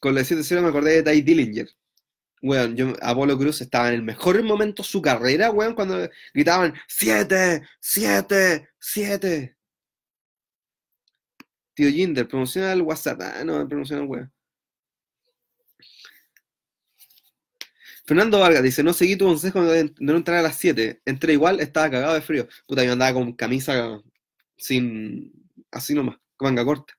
[0.00, 1.68] Con la 7-0 me acordé de Ty Dillinger.
[2.42, 6.74] Weón, yo, Apolo Cruz estaba en el mejor momento de su carrera, weón, cuando gritaban
[6.88, 7.62] ¡Siete!
[7.80, 8.70] ¡Siete!
[8.78, 9.56] ¡Siete!
[11.74, 13.20] Tío Jinder, promociona el WhatsApp.
[13.22, 14.32] Ah, no, promociona el weón.
[18.10, 21.00] Fernando Vargas dice, no seguí tu consejo de no entrar a las 7.
[21.04, 22.48] Entré igual, estaba cagado de frío.
[22.66, 24.02] Puta, yo andaba con camisa
[24.56, 25.32] sin...
[25.70, 26.92] así nomás, con manga corta.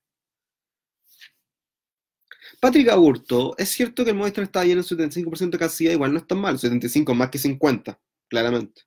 [2.62, 6.19] Patrick Aburto, es cierto que el Movistar está lleno en 75% de capacidad, igual no
[6.19, 8.84] es tan mal, 75 más que 50, claramente.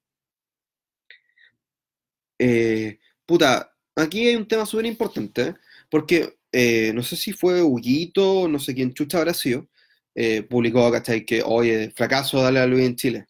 [2.38, 5.56] Eh, puta, aquí hay un tema súper importante,
[5.90, 9.68] porque eh, no sé si fue Huguito, no sé quién chucha habrá sido,
[10.14, 11.24] eh, publicó, ¿cachai?
[11.26, 13.26] Que, oye, fracaso, dale a Luis en Chile.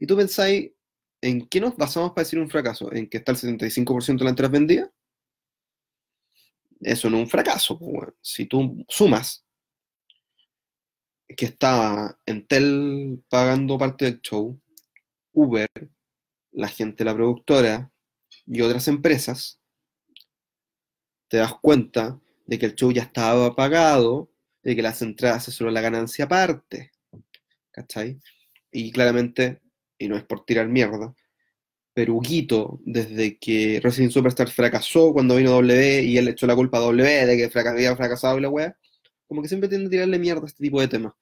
[0.00, 0.72] Y tú pensáis,
[1.20, 2.92] ¿en qué nos basamos para decir un fracaso?
[2.92, 4.90] ¿En que está el 75% de las entradas vendidas?
[6.80, 7.78] Eso no es un fracaso.
[8.20, 9.44] Si tú sumas
[11.36, 14.60] que está Entel pagando parte del show,
[15.32, 15.68] Uber,
[16.52, 17.90] la gente la productora
[18.46, 19.60] y otras empresas,
[21.28, 24.30] te das cuenta de que el show ya estaba pagado,
[24.62, 26.92] de que las entradas es solo la ganancia aparte.
[27.70, 28.20] ¿Cachai?
[28.70, 29.60] Y claramente,
[29.98, 31.14] y no es por tirar mierda,
[31.94, 36.78] pero Huguito, desde que Wrestling Superstar fracasó cuando vino W y él echó la culpa
[36.78, 38.76] a W de que fraca- había fracasado y la wea,
[39.26, 41.14] como que siempre tiende a tirarle mierda a este tipo de temas.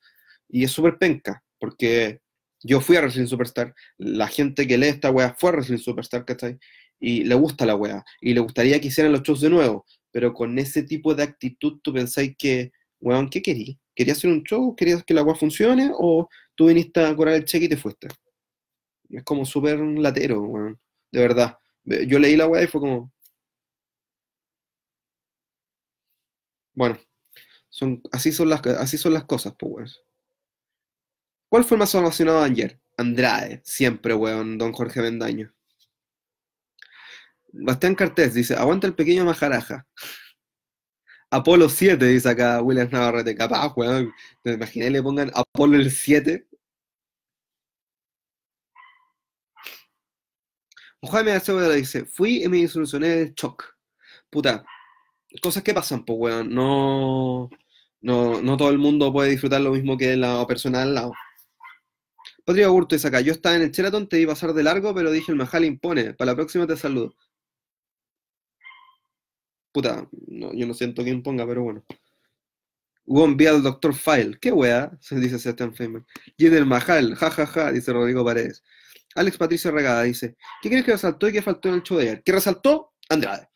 [0.48, 2.20] Y es súper penca, porque
[2.62, 6.24] yo fui a Wrestling Superstar, la gente que lee esta wea fue a Wrestling Superstar,
[6.24, 6.58] ¿cachai?
[7.00, 10.32] Y le gusta la wea, y le gustaría que hicieran los shows de nuevo, pero
[10.32, 13.78] con ese tipo de actitud tú pensáis que, weón, ¿qué querí?
[13.94, 14.74] ¿Querías hacer un show?
[14.76, 15.90] ¿Querías que la wea funcione?
[15.94, 18.08] ¿O tú viniste a cobrar el cheque y te fuiste?
[19.12, 20.80] Es como súper latero, weón.
[21.12, 21.58] De verdad.
[21.84, 23.12] Yo leí la weá y fue como.
[26.74, 26.98] Bueno,
[27.68, 29.88] son, así, son las, así son las cosas, pues, weón.
[31.50, 32.80] ¿Cuál fue el más ovacionado ayer?
[32.96, 35.52] Andrade, siempre, weón, don Jorge Bendaño.
[37.52, 39.86] Bastián Cartés dice: Aguanta el pequeño majaraja.
[41.30, 43.34] Apolo 7, dice acá William Navarrete.
[43.34, 44.12] Capaz, weón.
[44.42, 46.46] ¿Te imaginé le pongan Apolo el 7?
[51.10, 53.64] Jaime Acevedo dice, fui y me solucioné el shock.
[54.30, 54.64] Puta,
[55.42, 56.54] cosas que pasan, pues, weón.
[56.54, 57.50] No,
[58.00, 61.12] no, no todo el mundo puede disfrutar lo mismo que la persona al lado.
[62.44, 65.10] Patria Burto dice acá, yo estaba en el Sheraton, te a pasar de largo, pero
[65.12, 66.14] dije el Majal impone.
[66.14, 67.14] Para la próxima te saludo.
[69.72, 71.84] Puta, no, yo no siento que imponga, pero bueno.
[73.06, 73.94] Weón, vía al Dr.
[73.94, 74.38] File.
[74.40, 74.96] ¿Qué weá?
[75.00, 76.06] Se dice Sebastián Feynman.
[76.38, 78.62] Jinder Mahal, jajaja, ja, ja, dice Rodrigo Paredes.
[79.14, 82.04] Alex Patricio Regada dice, ¿qué crees que resaltó y qué faltó en el show de
[82.04, 82.22] ayer?
[82.24, 82.92] ¿Qué resaltó?
[83.08, 83.48] Andrade.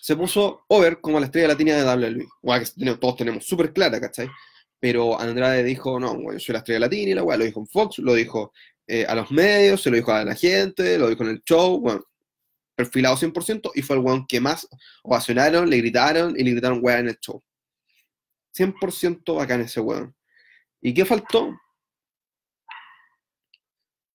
[0.00, 1.84] Se puso over como la estrella latina de
[2.44, 2.64] WWE.
[2.74, 4.28] Que todos tenemos súper clara, ¿cachai?
[4.78, 7.66] Pero Andrade dijo, no, yo soy la estrella latina y la weá, lo dijo en
[7.66, 8.52] Fox, lo dijo
[8.86, 11.78] eh, a los medios, se lo dijo a la gente, lo dijo en el show,
[11.80, 12.02] bueno,
[12.74, 14.66] perfilado 100% y fue el weón que más
[15.02, 17.42] ovacionaron, le gritaron y le gritaron weá en el show.
[18.56, 20.14] 100% bacán ese weón.
[20.80, 21.50] ¿Y qué faltó?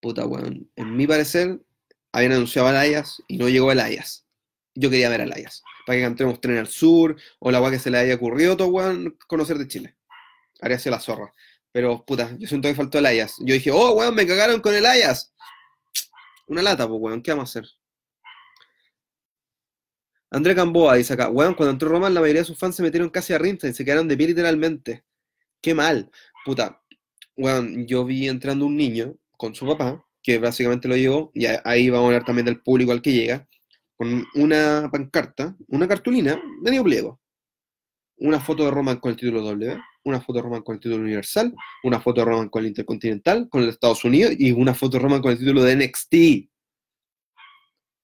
[0.06, 0.70] Puta weón.
[0.76, 1.60] En mi parecer,
[2.12, 4.24] habían anunciado a Elias y no llegó Elias.
[4.76, 5.64] Yo quería ver a Elias.
[5.84, 8.68] Para que cantemos Tren al Sur o la weá que se le haya ocurrido todo
[8.68, 9.98] weón conocer de Chile.
[10.62, 11.34] Haría sido la zorra.
[11.72, 13.34] Pero puta, yo siento que faltó Elias.
[13.40, 15.34] Yo dije, oh weón, me cagaron con Elias.
[16.46, 17.72] Una lata, pues weón, ¿qué vamos a hacer?
[20.30, 23.10] André Camboa dice acá, weón, cuando entró Roman la mayoría de sus fans se metieron
[23.10, 25.04] casi a rinta y se quedaron de pie literalmente.
[25.62, 26.12] Qué mal.
[26.46, 26.84] Puta,
[27.36, 31.90] weón, yo vi entrando un niño con su papá, que básicamente lo llevó, y ahí
[31.90, 33.48] vamos a hablar también del público al que llega,
[33.96, 37.22] con una pancarta, una cartulina, medio pliego.
[38.18, 41.04] Una foto de Roman con el título W, una foto de Roman con el título
[41.04, 44.98] Universal, una foto de Roman con el Intercontinental, con el Estados Unidos, y una foto
[44.98, 46.14] de Roman con el título de NXT.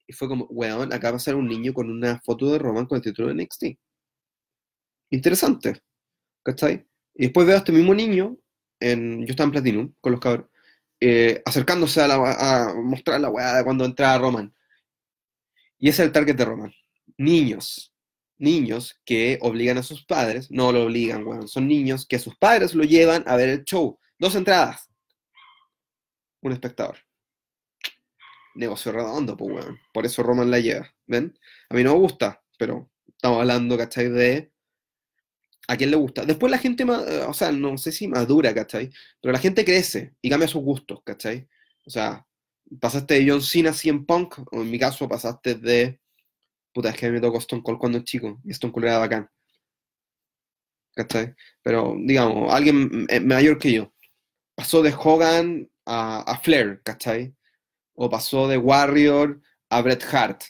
[0.08, 2.98] Y fue como, weón, acá va ser un niño con una foto de Roman con
[2.98, 3.65] el título de NXT.
[5.12, 5.82] Interesante.
[6.44, 6.86] ¿Cachai?
[7.15, 8.38] Y después veo a este mismo niño,
[8.80, 10.48] en, yo estaba en Platinum con los cabros,
[11.02, 14.54] eh, acercándose a, a, mostrar la weá de cuando entraba Roman.
[15.78, 16.74] Y ese es el target de Roman.
[17.18, 17.94] Niños.
[18.38, 22.74] Niños que obligan a sus padres, no lo obligan, weón, son niños que sus padres
[22.74, 24.00] lo llevan a ver el show.
[24.18, 24.90] Dos entradas.
[26.42, 26.98] Un espectador
[28.56, 29.80] negocio redondo, weón.
[29.94, 31.38] Por eso Roman la lleva, ¿ven?
[31.70, 34.10] A mí no me gusta, pero estamos hablando, ¿cachai?
[34.10, 34.51] De
[35.71, 36.25] a quién le gusta.
[36.25, 38.91] Después la gente, eh, o sea, no sé si madura, ¿cachai?
[39.21, 41.47] Pero la gente crece y cambia sus gustos, ¿cachai?
[41.86, 42.25] O sea,
[42.79, 45.99] pasaste de John Cena a CM Punk, o en mi caso pasaste de...
[46.73, 49.29] Puta, es que me tocó Stone Cold cuando es chico, y Stone Cold era bacán.
[50.95, 51.36] ¿Cachai?
[51.62, 53.93] Pero, digamos, alguien mayor que yo.
[54.55, 57.34] Pasó de Hogan a, a Flair, ¿cachai?
[58.03, 60.41] o pasó de Warrior a Bret Hart.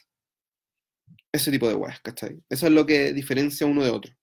[1.33, 2.41] Ese tipo de weas, ¿cachai?
[2.49, 4.13] Eso es lo que diferencia uno de otro.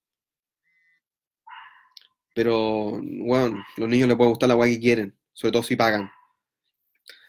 [2.39, 6.09] Pero, bueno, los niños les puede gustar la wea que quieren, sobre todo si pagan.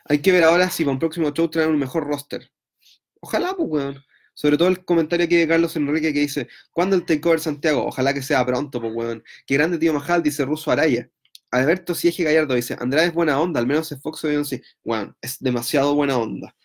[0.05, 2.51] Hay que ver ahora si para un próximo show traen un mejor roster.
[3.19, 4.05] Ojalá, pues, weón.
[4.35, 7.87] Sobre todo el comentario aquí de Carlos Enrique que dice, ¿cuándo el takeover Santiago?
[7.87, 9.23] Ojalá que sea pronto, pues, weón.
[9.47, 11.09] Qué grande tío Majal, dice Russo Araya.
[11.49, 14.61] Alberto Siege Gallardo dice, Andrade es buena onda, al menos es Fox o sí.
[14.83, 16.55] Bueno, es demasiado buena onda.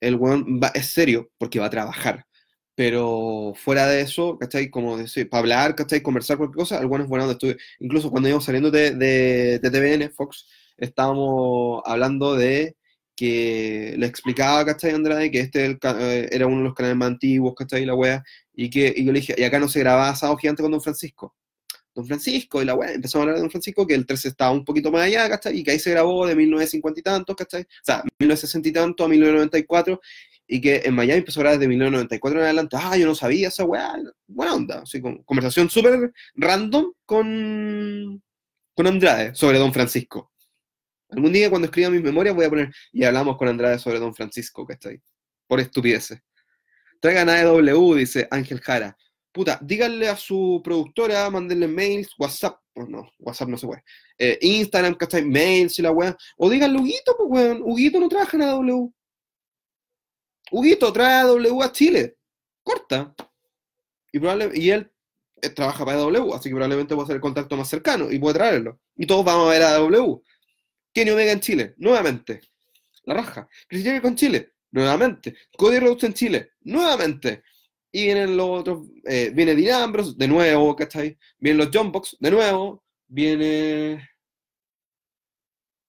[0.00, 2.24] El weón es serio porque va a trabajar.
[2.74, 4.70] Pero fuera de eso, ¿cachai?
[4.70, 6.02] Como decir, para hablar, ¿cachai?
[6.02, 7.38] Conversar cualquier cosa, el weón es buena onda.
[7.78, 10.46] incluso cuando íbamos saliendo de, de, de, TVN, Fox,
[10.78, 12.76] estábamos hablando de
[13.16, 14.92] que le explicaba, ¿cachai?
[14.92, 17.84] Andrade, que este eh, era uno de los canales más antiguos, ¿cachai?
[17.84, 20.62] La wea, y que y yo le dije, y acá no se grababa Asado Gigante
[20.62, 21.34] con Don Francisco.
[21.94, 24.52] Don Francisco y la weá, empezamos a hablar de Don Francisco, que el 13 estaba
[24.52, 25.58] un poquito más allá, ¿cachai?
[25.58, 27.62] Y que ahí se grabó de 1950 y tantos, ¿cachai?
[27.62, 30.00] O sea, 1960 y tanto a 1994,
[30.52, 32.76] y que en Miami empezó a grabar desde 1994 en adelante.
[32.78, 38.22] Ah, yo no sabía esa weá, buena onda, así con conversación súper random con,
[38.74, 40.32] con Andrade sobre Don Francisco.
[41.10, 44.14] Algún día cuando escriba mis memorias voy a poner, y hablamos con Andrade sobre Don
[44.14, 45.00] Francisco, ¿cachai?
[45.46, 46.20] Por estupideces.
[47.00, 48.96] Traigan a EW, dice Ángel Jara
[49.32, 53.84] puta, díganle a su productora, mándenle mails, WhatsApp, pues no, WhatsApp no se puede,
[54.18, 55.24] eh, Instagram, ¿cachai?
[55.24, 58.92] Mails y la weá, o díganle Huguito, pues weón, Huguito no trabaja en AW.
[60.50, 62.16] Huguito trae a W a Chile,
[62.62, 63.14] corta.
[64.12, 64.90] Y, probable, y él
[65.42, 68.34] eh, trabaja para AW, así que probablemente a ser el contacto más cercano y puede
[68.34, 68.80] traerlo.
[68.96, 70.22] Y todos vamos a ver a AW.
[70.92, 72.40] Kenny Omega en Chile, nuevamente.
[73.04, 73.48] La raja.
[73.68, 75.36] Chris Jericho con Chile, nuevamente.
[75.56, 77.42] Cody Rhodes en Chile, nuevamente.
[77.92, 81.18] Y vienen los otros, eh, viene Dinambros, de nuevo, ¿cachai?
[81.38, 82.84] Vienen los Jumpbox, de nuevo.
[83.08, 84.08] Viene.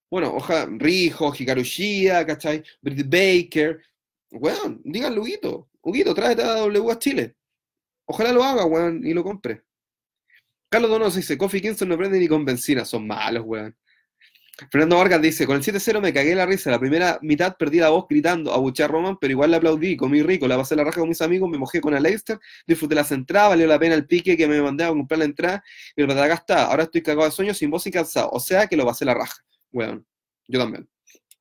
[0.09, 2.63] Bueno, ojalá, Rijo, Hikaru Shia, ¿cachai?
[2.81, 3.81] Britt Baker.
[4.31, 5.69] Weón, díganle, Huguito.
[5.81, 7.35] Huguito, tráete a W a Chile.
[8.05, 9.63] Ojalá lo haga, weón, y lo compre.
[10.69, 13.75] Carlos Donoso dice, Coffee Kingston no prende ni con benzina, son malos, weón.
[14.69, 17.89] Fernando Vargas dice, con el 7-0 me cagué la risa, la primera mitad perdí la
[17.89, 21.09] voz gritando, a Roman, pero igual le aplaudí, comí rico, la pasé la raja con
[21.09, 24.47] mis amigos, me mojé con Aleister, disfruté las entradas, valió la pena el pique que
[24.47, 25.63] me mandé a comprar la entrada,
[25.95, 28.67] y el acá está, ahora estoy cagado de sueño, sin voz y cansado, o sea
[28.67, 30.05] que lo pasé la raja, weón,
[30.47, 30.87] yo también.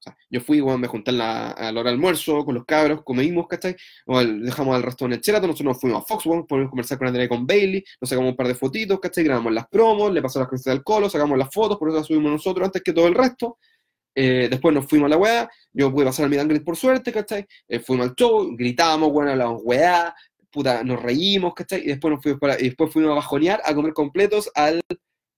[0.01, 2.55] O sea, yo fui, weón, me junté a la, a la hora del almuerzo con
[2.55, 3.77] los cabros, comimos, ¿cachai?
[4.07, 6.97] O dejamos al resto en el Sheraton, nosotros nos fuimos a Fox, weón, pudimos conversar
[6.99, 9.25] con Andrea y con Bailey, nos sacamos un par de fotitos, ¿cachai?
[9.25, 12.07] Grabamos las promos, le pasó las cosas del colo, sacamos las fotos, por eso las
[12.07, 13.59] subimos nosotros antes que todo el resto.
[14.15, 17.47] Eh, después nos fuimos a la weá, yo pude pasar al Midangrid por suerte, ¿cachai?
[17.69, 20.15] Eh, fuimos al show, gritábamos, weón, hablábamos weá,
[20.51, 21.83] puta, nos reímos, ¿cachai?
[21.83, 24.81] Y después, nos fuimos para- y después fuimos a bajonear, a comer completos al,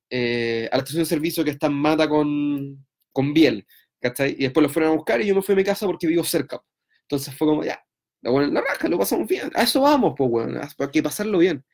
[0.08, 3.66] eh, a la estación de servicio que está en Mata con, con Biel,
[4.02, 4.32] ¿cachai?
[4.38, 6.24] Y después lo fueron a buscar y yo me fui a mi casa porque vivo
[6.24, 6.60] cerca.
[7.02, 7.82] Entonces fue como, ya,
[8.22, 9.50] la, buena- la raja, lo pasamos bien.
[9.54, 11.64] A eso vamos, pues, weón, hay que pasarlo bien.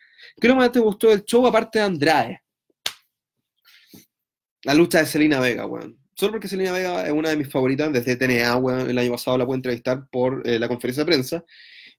[0.40, 2.42] ¿Qué más te gustó del show aparte de Andrade?
[4.64, 5.98] La lucha de Selena Vega, weón.
[6.14, 8.90] Solo porque Selena Vega es una de mis favoritas desde TNA, weón.
[8.90, 11.44] El año pasado la pude entrevistar por eh, la conferencia de prensa.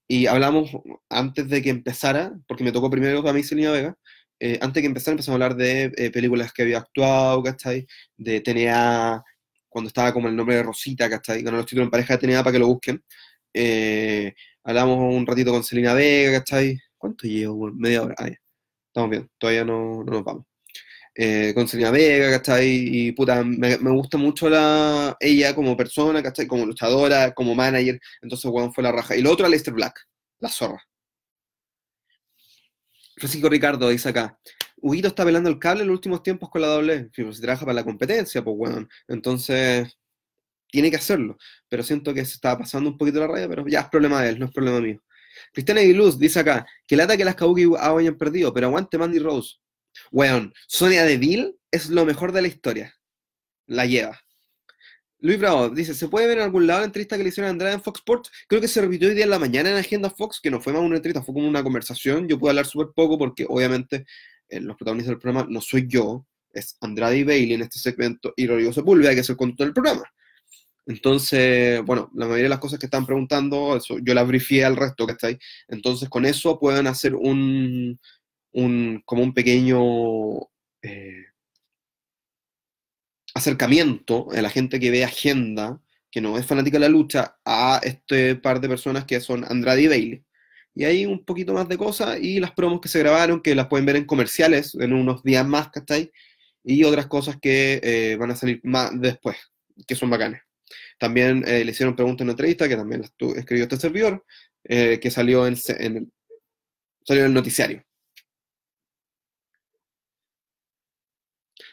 [0.06, 0.70] Y hablamos
[1.08, 3.96] antes de que empezara, porque me tocó primero a mí Selena Vega.
[4.40, 7.86] eh, antes de que empezara empezamos a hablar de eh, películas que había actuado, ¿cachai?
[8.16, 9.22] De TNA,
[9.70, 11.42] cuando estaba como el nombre de Rosita, ¿cachai?
[11.42, 13.02] Ganó los títulos en pareja de TNA para que lo busquen.
[13.54, 16.78] Eh, hablamos un ratito con Selena Vega, ¿cachai?
[16.98, 17.70] ¿Cuánto llevo?
[17.72, 18.14] Media hora.
[18.18, 18.36] Ah, ya.
[18.88, 20.44] Estamos bien, todavía no, no nos vamos
[21.14, 22.68] eh, con Selena Vega, ¿cachai?
[22.68, 26.46] Y puta, me, gusta mucho la, ella como persona, ¿cachai?
[26.46, 29.16] Como luchadora, como manager, entonces, weón, fue la raja.
[29.16, 30.00] Y lo otro, Aleister Black,
[30.38, 30.82] la zorra.
[33.16, 34.38] Francisco Ricardo dice acá,
[34.82, 37.64] Huguito está pelando el cable en los últimos tiempos con la doble, si se trabaja
[37.64, 38.88] para la competencia, pues, weón.
[39.08, 39.96] Entonces,
[40.70, 41.36] tiene que hacerlo,
[41.68, 44.30] pero siento que se está pasando un poquito la raya, pero ya es problema de
[44.30, 45.02] él, no es problema mío.
[45.52, 49.56] Cristiana Aguiluz dice acá, que lata que las Kabuki hayan perdido, pero aguante Mandy Rose.
[50.10, 52.94] Weón, Sonia Deville es lo mejor de la historia.
[53.66, 54.20] La lleva.
[55.22, 57.50] Luis Bravo dice, ¿se puede ver en algún lado la entrevista que le hicieron a
[57.50, 58.30] Andrade en Fox Sports?
[58.48, 60.72] Creo que se repitió hoy día en la mañana en Agenda Fox, que no fue
[60.72, 62.26] más una entrevista, fue como una conversación.
[62.26, 64.06] Yo pude hablar súper poco porque obviamente
[64.60, 68.46] los protagonistas del programa no soy yo, es Andrade y Bailey en este segmento y
[68.46, 70.04] Rodrigo Sepúlveda, que es el conductor del programa.
[70.86, 74.76] Entonces, bueno, la mayoría de las cosas que están preguntando, eso, yo las brifié al
[74.76, 75.38] resto, que está ahí.
[75.68, 78.00] Entonces, con eso pueden hacer un,
[78.52, 80.40] un como un pequeño
[80.82, 81.26] eh,
[83.34, 87.80] acercamiento a la gente que ve agenda, que no es fanática de la lucha, a
[87.84, 90.24] este par de personas que son Andrade y Bailey.
[90.74, 93.66] Y hay un poquito más de cosas y las promos que se grabaron, que las
[93.66, 96.12] pueden ver en comerciales en unos días más, ¿cachai?
[96.62, 99.36] Y otras cosas que eh, van a salir más después,
[99.86, 100.42] que son bacanes.
[100.98, 104.24] También eh, le hicieron preguntas en una entrevista, que también las escribió este servidor,
[104.64, 106.12] eh, que salió en, en el,
[107.04, 107.84] salió en el noticiario.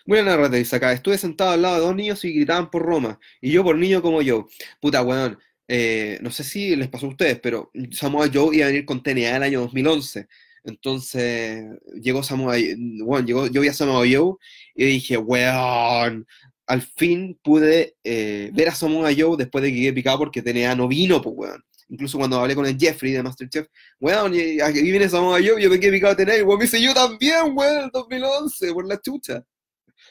[0.07, 0.93] Buena narrata, dice acá.
[0.93, 3.19] Estuve sentado al lado de dos niños y gritaban por Roma.
[3.41, 4.47] Y yo por niño como yo.
[4.79, 5.37] Puta, weón.
[5.67, 9.03] Eh, no sé si les pasó a ustedes, pero Samoa Joe iba a venir con
[9.03, 10.27] TNA el año 2011.
[10.63, 11.65] Entonces,
[12.01, 12.55] llegó Samoa,
[13.03, 14.35] bueno, llegó, yo vi a Samoa Joe
[14.75, 16.27] y dije, weón,
[16.67, 20.75] al fin pude eh, ver a Samoa Joe después de que quedé picado porque TNA
[20.75, 21.63] no vino, pues, weón.
[21.89, 23.67] Incluso cuando hablé con el Jeffrey de Masterchef,
[23.99, 26.81] weón, y aquí viene Samoa Joe, yo me quedé picado de TNA weón me dice,
[26.81, 29.43] yo también, weón, el 2011, por la chucha.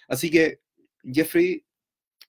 [0.09, 0.61] Así que,
[1.05, 1.66] Jeffrey,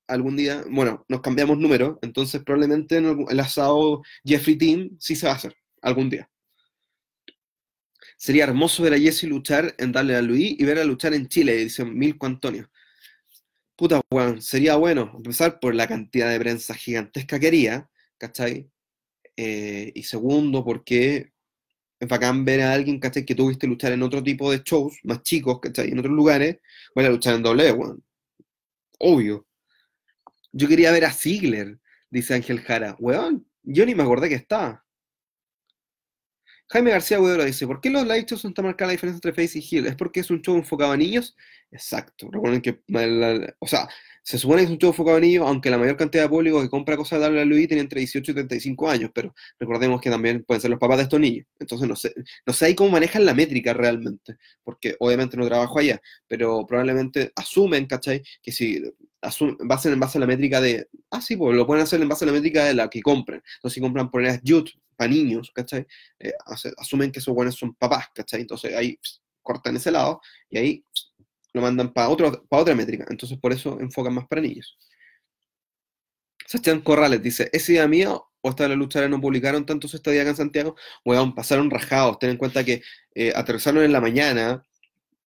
[0.07, 5.27] algún día, bueno, nos cambiamos número, entonces probablemente en el asado Jeffrey Team sí se
[5.27, 6.29] va a hacer, algún día.
[8.17, 11.27] Sería hermoso ver a Jesse luchar en Darle a Luis y ver a luchar en
[11.27, 12.69] Chile, dice Milko Antonio.
[13.75, 18.71] Puta, weón, sería bueno, empezar por la cantidad de prensa gigantesca que haría, ¿cachai?
[19.35, 21.31] Eh, y segundo, porque
[21.99, 23.25] es bacán ver a alguien, ¿cachai?
[23.25, 25.89] Que tuviste luchar en otro tipo de shows, más chicos, ¿cachai?
[25.91, 26.57] En otros lugares,
[26.95, 28.03] vaya a luchar en doble, weón.
[28.99, 29.46] Obvio.
[30.51, 31.79] Yo quería ver a Ziggler,
[32.09, 32.95] dice Ángel Jara.
[32.99, 34.85] Weón, yo ni me acordé que estaba.
[36.69, 39.31] Jaime García Huidoro dice, ¿por qué los live shows son tan marcada la diferencia entre
[39.33, 39.87] Face y Heel?
[39.87, 41.35] ¿Es porque es un show enfocado a niños?
[41.71, 42.27] Exacto.
[42.29, 43.87] Recuerden que, la- la- o sea,
[44.21, 46.61] se supone que es un show enfocado a niños, aunque la mayor cantidad de público
[46.61, 50.43] que compra cosas de WWE tiene entre 18 y 35 años, pero recordemos que también
[50.43, 51.45] pueden ser los papás de estos niños.
[51.59, 52.13] Entonces, no sé,
[52.45, 57.31] no sé ahí cómo manejan la métrica realmente, porque obviamente no trabajo allá, pero probablemente
[57.35, 58.23] asumen, ¿cachai?
[58.41, 58.81] Que si
[59.59, 62.25] basen en base a la métrica de, ah, sí, pues lo pueden hacer en base
[62.25, 63.41] a la métrica de la que compren.
[63.55, 65.85] Entonces, si compran por ellas youth, para niños, ¿cachai?
[66.19, 66.33] Eh,
[66.77, 68.41] asumen que esos buenos son papás, ¿cachai?
[68.41, 68.99] Entonces ahí
[69.43, 70.83] cortan ese lado y ahí
[71.53, 73.05] lo mandan para otra métrica.
[73.09, 74.77] Entonces por eso enfocan más para niños.
[76.45, 80.21] Sebastián Corrales dice, ¿es idea mía o de los luchadores no publicaron tantos este día
[80.21, 80.75] acá en Santiago?
[81.05, 82.17] Weón, pasaron rajados.
[82.19, 82.81] Ten en cuenta que
[83.13, 84.63] eh, aterrizaron en la mañana,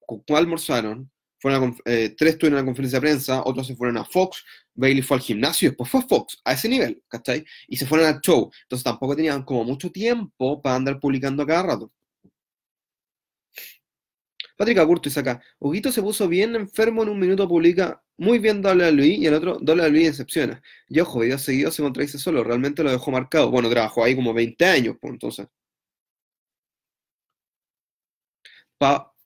[0.06, 3.96] cu- almorzaron, fueron a eh, tres estuvieron en la conferencia de prensa, otros se fueron
[3.98, 7.44] a Fox, Bailey fue al gimnasio, después fue a Fox, a ese nivel, ¿cachai?
[7.68, 8.50] Y se fueron al show.
[8.62, 11.92] Entonces tampoco tenían como mucho tiempo para andar publicando a cada rato.
[14.56, 18.60] Patrick Agurto dice acá, Huguito se puso bien enfermo en un minuto, publica muy bien
[18.96, 20.60] Luis y el otro Luis decepciona.
[20.88, 23.50] Y ojo, video seguido se contradice solo, realmente lo dejó marcado.
[23.50, 25.46] Bueno, trabajó ahí como 20 años, pues entonces.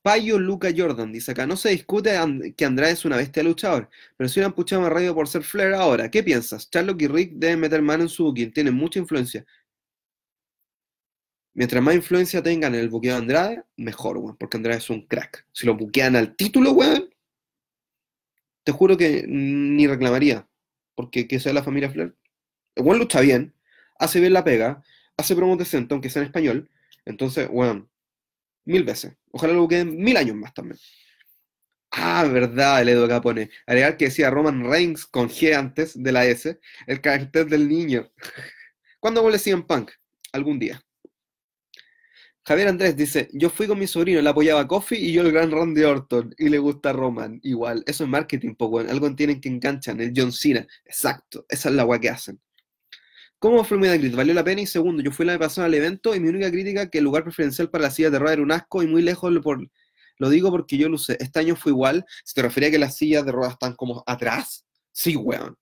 [0.02, 2.10] Payo Luca Jordan dice acá, no se discute
[2.56, 5.74] que Andrade es una bestia luchador, pero si han puchado más rápido por ser Flair
[5.74, 6.68] ahora, ¿qué piensas?
[6.70, 9.46] Charlotte y Rick deben meter mano en su booking, tienen mucha influencia.
[11.54, 15.06] Mientras más influencia tengan en el buqueo de Andrade, mejor, weón, porque Andrade es un
[15.06, 15.46] crack.
[15.52, 17.08] Si lo buquean al título, weón,
[18.64, 20.48] te juro que ni reclamaría,
[20.96, 22.16] porque que sea la familia Flair.
[22.74, 23.54] El weón lucha bien,
[23.98, 24.82] hace bien la pega,
[25.16, 26.70] hace promos decentes, aunque sea en español,
[27.04, 27.88] entonces, weón,
[28.64, 29.16] mil veces.
[29.30, 30.78] Ojalá lo buqueen mil años más también.
[31.90, 33.50] Ah, verdad, el Edo acá pone.
[33.66, 38.10] Agregar que decía Roman Reigns con G antes de la S, el carácter del niño.
[39.00, 39.90] ¿Cuándo vuelve en Punk?
[40.32, 40.82] Algún día.
[42.44, 45.30] Javier Andrés dice, yo fui con mi sobrino, le apoyaba a Coffee y yo el
[45.30, 49.48] gran Randy Orton, y le gusta Roman, igual, eso es marketing, poco, algo tienen que
[49.48, 52.40] enganchan, el John Cena, exacto, esa es la agua que hacen.
[53.42, 54.14] ¿Cómo fue mi grit?
[54.14, 54.60] ¿Valió la pena?
[54.60, 57.24] Y segundo, yo fui la pasada al evento y mi única crítica que el lugar
[57.24, 59.68] preferencial para la silla de ruedas era un asco y muy lejos, por,
[60.18, 62.78] lo digo porque yo lo sé, este año fue igual, si te refería a que
[62.78, 65.56] las sillas de ruedas están como atrás, sí, weón,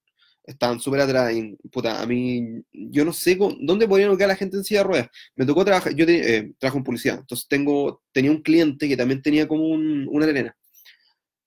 [0.44, 1.32] estaban súper atrás.
[1.72, 4.84] Puta, a mí, yo no sé dónde podrían ubicar a la gente en silla de
[4.84, 5.08] ruedas.
[5.34, 9.22] Me tocó trabajar, yo eh, trabajo en publicidad, entonces tengo, tenía un cliente que también
[9.22, 10.54] tenía como una arena.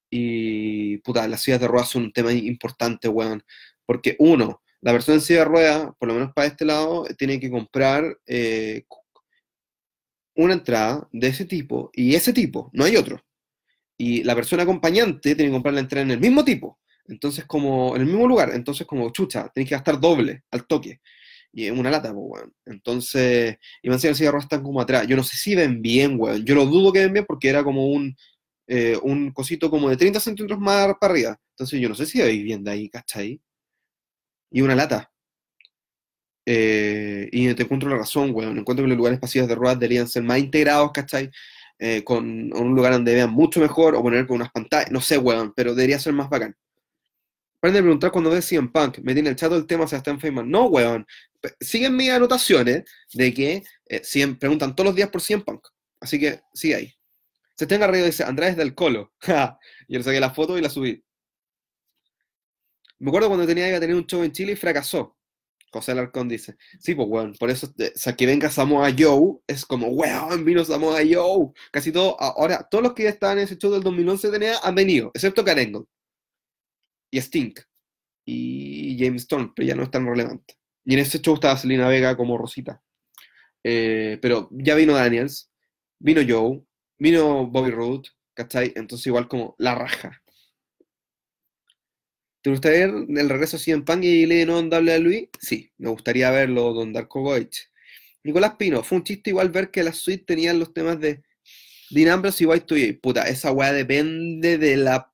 [0.10, 3.44] Y, puta, las sillas de ruedas son un tema importante, weón.
[3.86, 7.40] Porque, uno, la persona en silla de ruedas, por lo menos para este lado, tiene
[7.40, 8.84] que comprar eh,
[10.36, 13.24] una entrada de ese tipo y ese tipo, no hay otro.
[13.98, 16.80] Y la persona acompañante tiene que comprar la entrada en el mismo tipo.
[17.06, 21.00] Entonces, como en el mismo lugar, entonces como chucha, tenés que gastar doble al toque.
[21.54, 22.54] Y es una lata, pues, weón.
[22.66, 25.08] Entonces, y me el cigarro están como atrás.
[25.08, 26.44] Yo no sé si ven bien, weón.
[26.44, 28.18] Yo lo dudo que ven bien porque era como un,
[28.68, 31.40] eh, un cosito como de 30 centímetros más para arriba.
[31.52, 33.40] Entonces, yo no sé si veis bien de ahí, ¿cachai?
[34.54, 35.12] Y una lata.
[36.46, 38.58] Eh, y te encuentro la razón, weón.
[38.58, 41.32] Encuentro que los lugares pasivos de ruedas deberían ser más integrados, ¿cachai?
[41.80, 45.18] Eh, con un lugar donde vean mucho mejor o poner con unas pantallas, no sé,
[45.18, 46.56] weón, pero debería ser más bacán.
[47.58, 49.00] Aprende a preguntar cuando ves CM Punk.
[49.00, 50.50] Me tiene el chat el tema Sebastián Feynman.
[50.50, 51.08] No, weón.
[51.60, 52.84] Siguen mis anotaciones
[53.14, 55.68] de que eh, preguntan todos los días por CM Punk.
[56.00, 56.94] Así que sigue ahí.
[57.56, 59.14] Se tenga arriba dice, Andrés del Colo.
[59.88, 61.04] y le saqué la foto y la subí.
[63.00, 65.18] Me acuerdo cuando tenía que tener un show en Chile y fracasó.
[65.72, 69.66] José Alarcón dice, sí, pues weón, por eso, o sea, que venga Samoa Joe, es
[69.66, 71.52] como, weón, vino Samoa Joe.
[71.72, 75.12] Casi todo, ahora, todos los que estaban en ese show del 2011 tenía, han venido,
[75.14, 75.88] excepto Karengo
[77.12, 77.60] y Stink
[78.26, 80.58] y James Stone, pero ya no es tan relevante.
[80.86, 82.82] Y en ese show estaba Selena Vega como Rosita.
[83.64, 85.52] Eh, pero ya vino Daniels,
[86.00, 86.62] vino Joe,
[87.00, 88.74] vino Bobby Roode, ¿cachai?
[88.76, 90.22] Entonces igual como la raja.
[92.44, 94.70] ¿Te gustaría ver el regreso así en Pang y Lennon
[95.02, 95.30] Luis?
[95.40, 97.72] Sí, me gustaría verlo, Don Darko Goich.
[98.22, 101.24] Nicolás Pino, fue un chiste igual ver que la suite tenían los temas de
[101.90, 105.10] Dean y White to Puta, esa weá depende de la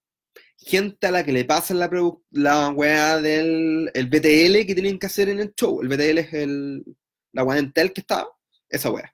[0.57, 1.89] gente a la que le pasan la,
[2.31, 5.81] la weá del el BTL que tienen que hacer en el show.
[5.83, 6.83] El BTL es el,
[7.31, 8.27] la weá en tel que está,
[8.69, 9.13] esa weá.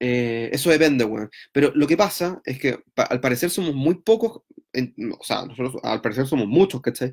[0.00, 1.30] Eh, eso depende, weón.
[1.52, 6.00] Pero lo que pasa es que al parecer somos muy pocos, o sea, nosotros al
[6.00, 7.12] parecer somos muchos, ¿cachai?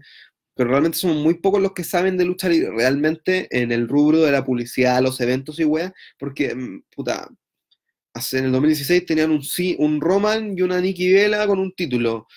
[0.55, 4.31] Pero realmente somos muy pocos los que saben de luchar realmente en el rubro de
[4.31, 7.29] la publicidad, los eventos y weá, porque, mm, puta,
[8.31, 9.41] en el 2016 tenían un,
[9.77, 12.27] un Roman y una Nikki Vela con un título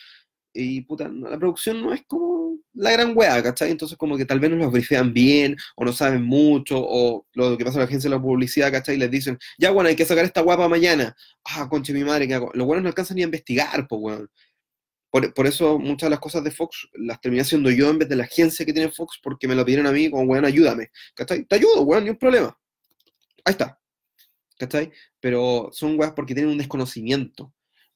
[0.53, 2.39] y puta, la producción no es como
[2.74, 3.70] la gran wea, ¿cachai?
[3.70, 7.56] Entonces como que tal vez no los brifean bien, o no saben mucho, o lo
[7.58, 8.96] que pasa en la agencia de la publicidad, ¿cachai?
[8.96, 11.14] Les dicen, ya bueno, hay que sacar esta guapa mañana.
[11.44, 12.50] Ah, conche mi madre, ¿qué hago?
[12.54, 14.30] Los buenos no alcanzan ni a investigar, pues weón.
[15.10, 18.14] Por, eso muchas de las cosas de Fox las terminé haciendo yo en vez de
[18.14, 20.90] la agencia que tiene Fox porque me lo pidieron a mí como, weón, ayúdame.
[21.14, 21.44] ¿Cachai?
[21.46, 22.56] Te ayudo, weón, ni un problema.
[23.44, 23.80] Ahí está.
[24.58, 24.92] ¿Cachai?
[25.18, 27.52] Pero son weas porque tienen un desconocimiento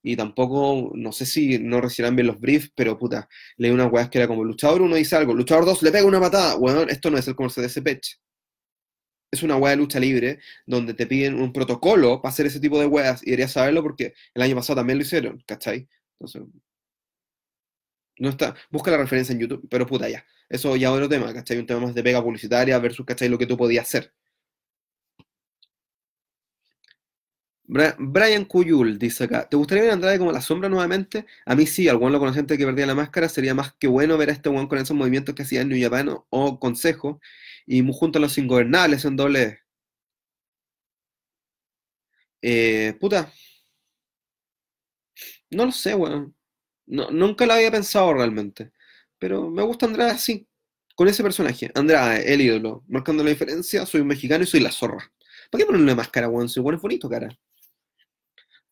[0.06, 3.26] y tampoco, no sé si no recibirán bien los briefs, pero puta,
[3.56, 6.20] leí una weas que era como luchador uno dice algo, luchador 2 le pega una
[6.20, 8.20] patada, bueno, esto no es el comercio de ese pech.
[9.32, 12.78] Es una wea de lucha libre donde te piden un protocolo para hacer ese tipo
[12.78, 15.88] de weas y deberías saberlo porque el año pasado también lo hicieron, ¿cachai?
[16.20, 16.42] Entonces,
[18.18, 21.58] no está, busca la referencia en YouTube, pero puta ya, eso ya otro tema, ¿cachai?
[21.58, 23.28] Un tema más de pega publicitaria versus, ¿cachai?
[23.28, 24.12] Lo que tú podías hacer.
[27.66, 31.26] Brian Cuyul dice acá, ¿te gustaría ver a Andrade como la sombra nuevamente?
[31.46, 34.28] A mí sí, al lo conociente que perdía la máscara, sería más que bueno ver
[34.30, 37.20] a este one con esos movimientos que hacía en New Japan o Consejo,
[37.66, 39.60] y junto a los ingobernables en doble
[42.42, 43.32] eh, puta.
[45.50, 46.34] No lo sé, weón.
[46.86, 48.72] No, nunca lo había pensado realmente.
[49.18, 50.46] Pero me gusta Andrade así,
[50.94, 51.70] con ese personaje.
[51.74, 55.12] Andrade, el ídolo, marcando la diferencia, soy un mexicano y soy la zorra.
[55.50, 56.48] ¿Para qué ponerle máscara, weón?
[56.48, 57.28] Si weón es bonito, cara.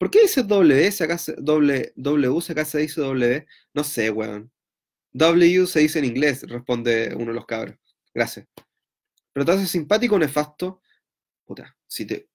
[0.03, 0.90] ¿Por qué dice W?
[0.90, 3.46] Si acá se, doble, W, acá se dice W.
[3.72, 4.50] No sé, weón.
[5.12, 7.76] W se dice en inglés, responde uno de los cabros.
[8.12, 8.48] Gracias.
[9.32, 10.82] Pero te simpático o nefasto.
[11.44, 12.28] Puta, si te.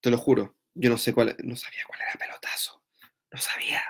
[0.00, 0.56] Te lo juro.
[0.74, 1.36] Yo no sé cuál.
[1.44, 2.82] No sabía cuál era pelotazo.
[3.30, 3.80] No sabía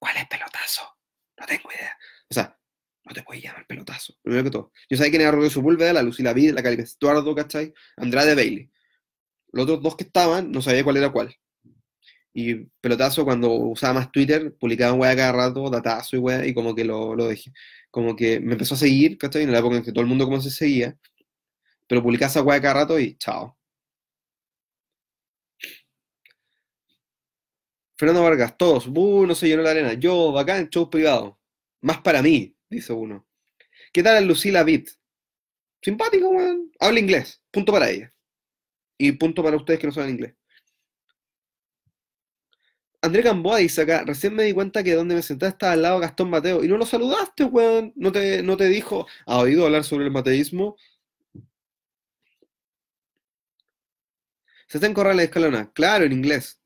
[0.00, 0.98] cuál es pelotazo.
[1.38, 1.96] No tengo idea.
[2.28, 2.58] O sea,
[3.04, 4.16] no te puedes llamar pelotazo.
[4.22, 4.72] Primero que todo.
[4.90, 7.72] Yo sabía quién era Rodrigo Sepúlveda, la Lucila Vida, la Cali Estuardo, ¿cachai?
[7.96, 8.68] Andrade Bailey.
[9.52, 11.32] Los otros dos que estaban, no sabía cuál era cuál.
[12.38, 16.52] Y pelotazo, cuando usaba más Twitter, publicaba un weá cada rato, datazo y weá, y
[16.52, 17.50] como que lo, lo dejé.
[17.90, 19.44] Como que me empezó a seguir, ¿cachai?
[19.44, 20.98] En la época en que todo el mundo como se seguía.
[21.86, 23.56] Pero publicaba esa weá cada rato y chao.
[27.96, 29.94] Fernando Vargas, todos, buh, no se llenó la arena.
[29.94, 31.38] Yo, bacán, show privado.
[31.80, 33.26] Más para mí, dice uno.
[33.92, 34.88] ¿Qué tal Lucila Beat?
[35.82, 36.70] Simpático, weón.
[36.80, 37.42] Habla inglés.
[37.50, 38.12] Punto para ella.
[38.98, 40.34] Y punto para ustedes que no saben inglés.
[43.06, 46.00] André Gamboa dice acá, recién me di cuenta que donde me senté estaba al lado
[46.00, 46.64] Gastón Mateo.
[46.64, 47.92] Y no lo saludaste, weón.
[47.96, 50.76] No te, no te dijo, ¿ha oído hablar sobre el mateísmo?
[54.68, 55.70] Se está en Corrales de Escalona.
[55.72, 56.58] Claro, en inglés.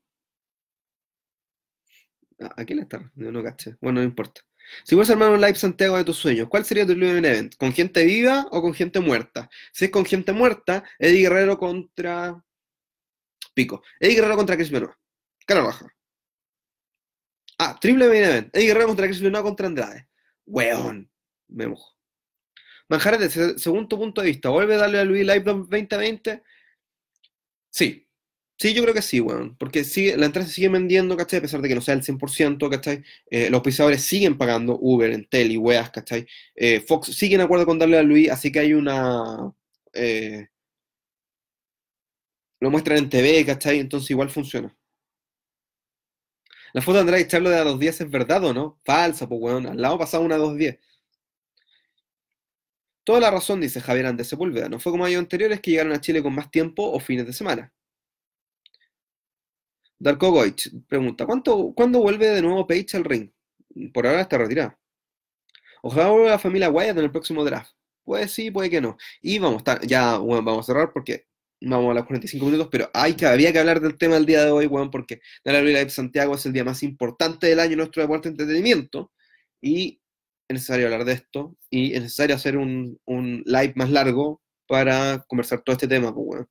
[2.39, 3.11] ¿A quién está?
[3.15, 3.75] No, no caché.
[3.79, 4.41] Bueno, no importa.
[4.83, 7.55] Si puedes armar un live Santiago de tus sueños, ¿cuál sería tu live event?
[7.57, 9.49] ¿Con gente viva o con gente muerta?
[9.73, 12.43] Si es con gente muerta, Eddie Guerrero contra.
[13.53, 13.83] Pico.
[13.99, 14.93] Eddie Guerrero contra Chris Benoit.
[15.45, 15.87] Cara baja.
[17.63, 18.55] Ah, triple main event.
[18.55, 20.07] Eddie Guerrero contra Chris Benoit contra Andrade.
[20.47, 21.07] Weón.
[21.47, 21.95] Me mojo.
[22.89, 26.41] Manjarres, según tu punto de vista, ¿vuelve a darle a Luis Live 2020?
[27.69, 28.07] Sí,
[28.61, 29.55] Sí, yo creo que sí, weón.
[29.57, 29.83] Porque
[30.17, 31.39] la entrada se sigue vendiendo, ¿cachai?
[31.39, 33.03] A pesar de que no sea el 100%, ¿cachai?
[33.31, 36.27] Eh, los pisadores siguen pagando Uber, Entel y weas, ¿cachai?
[36.55, 39.51] Eh, Fox sigue en acuerdo con darle a Luis, así que hay una...
[39.93, 40.47] Eh,
[42.59, 43.79] lo muestran en TV, ¿cachai?
[43.79, 44.75] Entonces igual funciona.
[46.73, 48.79] La foto de Andrade Charlo de a 2.10 es verdad o no?
[48.83, 49.67] Falsa, pues weón.
[49.67, 50.79] Al lado pasaba una 2.10.
[53.03, 54.69] Toda la razón, dice Javier Andes Sepúlveda.
[54.69, 57.33] No fue como años anteriores que llegaron a Chile con más tiempo o fines de
[57.33, 57.73] semana.
[59.99, 63.29] Darko Goich pregunta, ¿cuánto, ¿cuándo vuelve de nuevo Page al ring?
[63.93, 64.75] Por ahora está retirado.
[65.83, 67.73] Ojalá vuelva la familia Wyatt en el próximo draft.
[68.03, 68.97] Puede sí, puede que no.
[69.21, 71.27] Y vamos ya, vamos a cerrar porque
[71.61, 74.43] vamos a las 45 minutos, pero hay que, había que hablar del tema del día
[74.45, 77.77] de hoy, bueno, porque la Live Santiago es el día más importante del año en
[77.79, 79.11] nuestro deporte de entretenimiento
[79.61, 80.01] y
[80.47, 82.99] es necesario hablar de esto y es necesario hacer un,
[83.45, 86.47] live más largo para conversar todo este tema, pues, bueno.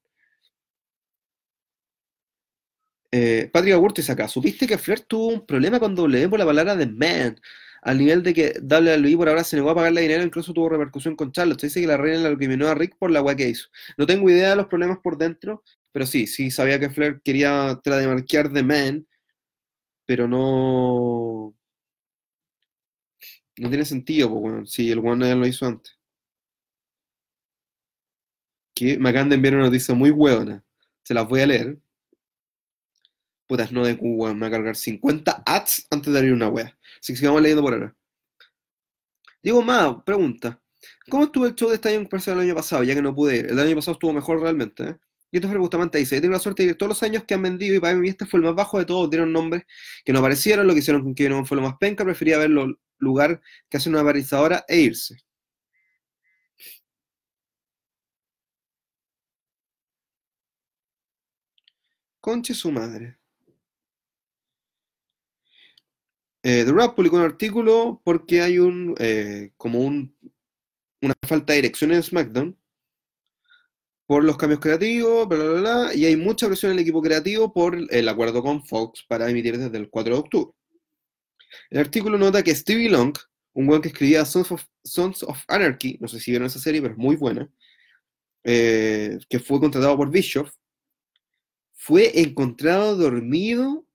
[3.13, 6.47] Eh, Patrick Agurto dice acá, ¿supiste que Flair tuvo un problema con W por la
[6.47, 7.41] palabra de man?
[7.83, 11.17] Al nivel de que WWE por ahora se negó a pagarle dinero, incluso tuvo repercusión
[11.17, 11.63] con Charlotte.
[11.63, 13.69] Dice que la reina la eliminó a Rick por la weá que hizo.
[13.97, 15.63] No tengo idea de los problemas por dentro,
[15.93, 19.07] pero sí, sí sabía que Flair quería trademarquear The Man,
[20.07, 21.55] pero no.
[23.59, 25.97] No tiene sentido, pues, bueno, si el One lo hizo antes.
[28.75, 30.65] Que me acaban de enviar una noticia muy hueona.
[31.03, 31.79] Se las voy a leer.
[33.47, 36.77] Putas, no de Cuba, me va a cargar 50 ads antes de abrir una wea.
[37.01, 37.97] Así que sigamos leyendo por ahora.
[39.43, 40.61] Diego Ma, pregunta.
[41.09, 42.83] ¿Cómo estuvo el show de año en comparación al año pasado?
[42.85, 43.47] Ya que no pude ir.
[43.47, 44.97] El año pasado estuvo mejor realmente, ¿eh?
[45.33, 47.35] Y esto fue Bustamante dice, he tenido la suerte de ir todos los años que
[47.35, 49.63] han vendido y para mí este fue el más bajo de todos, dieron nombres
[50.05, 52.79] que no aparecieron, lo que hicieron con que no fue lo más penca, prefería verlo
[52.99, 55.19] lugar que hace una barizadora e irse.
[62.21, 63.20] Conche su madre.
[66.43, 70.17] Eh, The Rap publicó un artículo porque hay un eh, como un,
[71.03, 72.57] una falta de dirección en SmackDown
[74.07, 77.53] por los cambios creativos, bla, bla, bla, y hay mucha presión en el equipo creativo
[77.53, 80.53] por el acuerdo con Fox para emitir desde el 4 de octubre.
[81.71, 83.15] El artículo nota que Stevie Long,
[83.53, 86.83] un buen que escribía Sons of, Sons of Anarchy, no sé si vieron esa serie,
[86.83, 87.49] pero es muy buena,
[88.43, 90.51] eh, que fue contratado por Bischoff,
[91.75, 93.87] fue encontrado dormido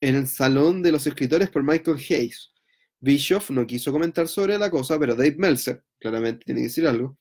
[0.00, 2.52] en el salón de los escritores por Michael Hayes.
[3.00, 7.16] Bischoff no quiso comentar sobre la cosa, pero Dave Meltzer, claramente tiene que decir algo,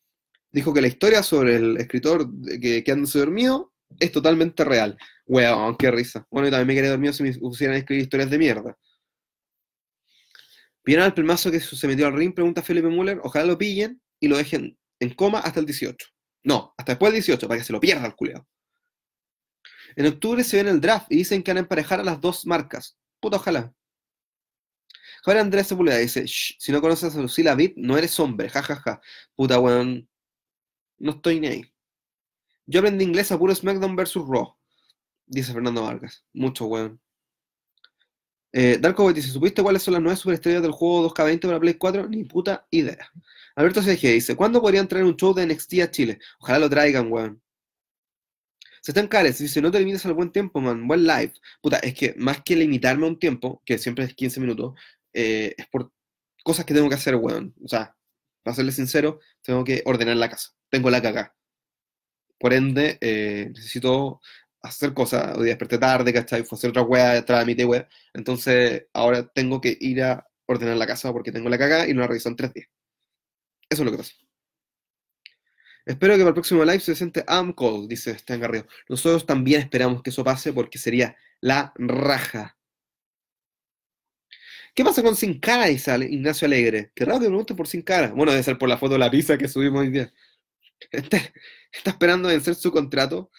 [0.52, 2.28] dijo que la historia sobre el escritor
[2.60, 4.98] que quedándose dormido es totalmente real.
[5.26, 6.26] Weón, qué risa.
[6.32, 8.78] Bueno, yo también me quería dormir si me pusieran a escribir historias de mierda.
[10.86, 12.34] ¿Vieron al pelmazo que se metió al ring?
[12.34, 13.20] Pregunta Felipe Müller.
[13.24, 16.08] Ojalá lo pillen y lo dejen en coma hasta el 18.
[16.44, 18.48] No, hasta después del 18, para que se lo pierda el culeado.
[19.98, 22.46] En octubre se viene el draft y dicen que van a emparejar a las dos
[22.46, 22.96] marcas.
[23.20, 23.74] Puta, ojalá.
[25.24, 29.02] Javier Andrés Sepulveda dice, "Shh, si no conoces a Lucila Vitt, no eres hombre, jajaja.
[29.36, 30.08] Puta, weón.
[31.00, 31.74] No estoy ni ahí.
[32.68, 34.16] Yo aprendí inglés a puro SmackDown vs.
[34.28, 34.56] Raw,
[35.26, 36.24] dice Fernando Vargas.
[36.32, 37.02] Mucho, weón.
[38.54, 41.74] Eh, Darko Boy dice, ¿supiste cuáles son las nueve superestrellas del juego 2K20 para Play
[41.74, 42.08] 4?
[42.08, 43.12] Ni puta idea.
[43.56, 46.20] Alberto CG dice, ¿cuándo podrían traer un show de NXT a Chile?
[46.40, 47.42] Ojalá lo traigan, weón.
[48.82, 51.34] Se están cares, dice, no te limites al buen tiempo, man, buen live.
[51.62, 54.74] Puta, es que más que limitarme a un tiempo, que siempre es 15 minutos,
[55.14, 55.92] eh, es por
[56.44, 57.54] cosas que tengo que hacer, weón.
[57.64, 57.96] O sea,
[58.44, 60.52] para serle sincero, tengo que ordenar la casa.
[60.70, 61.36] Tengo la caca.
[62.40, 64.22] Por ende, eh, necesito
[64.62, 65.38] hacer cosas.
[65.38, 66.44] Hoy desperté tarde, ¿cachai?
[66.44, 67.88] Fue hacer otra weá, trámite, weá.
[68.14, 72.02] Entonces, ahora tengo que ir a ordenar la casa porque tengo la caca y no
[72.02, 72.70] la reviso en tres días.
[73.70, 74.14] Eso es lo que pasa.
[75.88, 78.68] Espero que para el próximo live se presente Am Call, dice Stan Garrido.
[78.90, 82.58] Nosotros también esperamos que eso pase porque sería la raja.
[84.76, 85.68] ¿Qué pasa con Sin Cara?
[85.68, 86.92] Dice Ignacio Alegre.
[86.94, 88.10] Qué raro que me por Sin Cara.
[88.10, 90.14] Bueno, debe ser por la foto de la pizza que subimos hoy día.
[90.92, 91.34] Este-
[91.72, 93.32] está esperando vencer su contrato.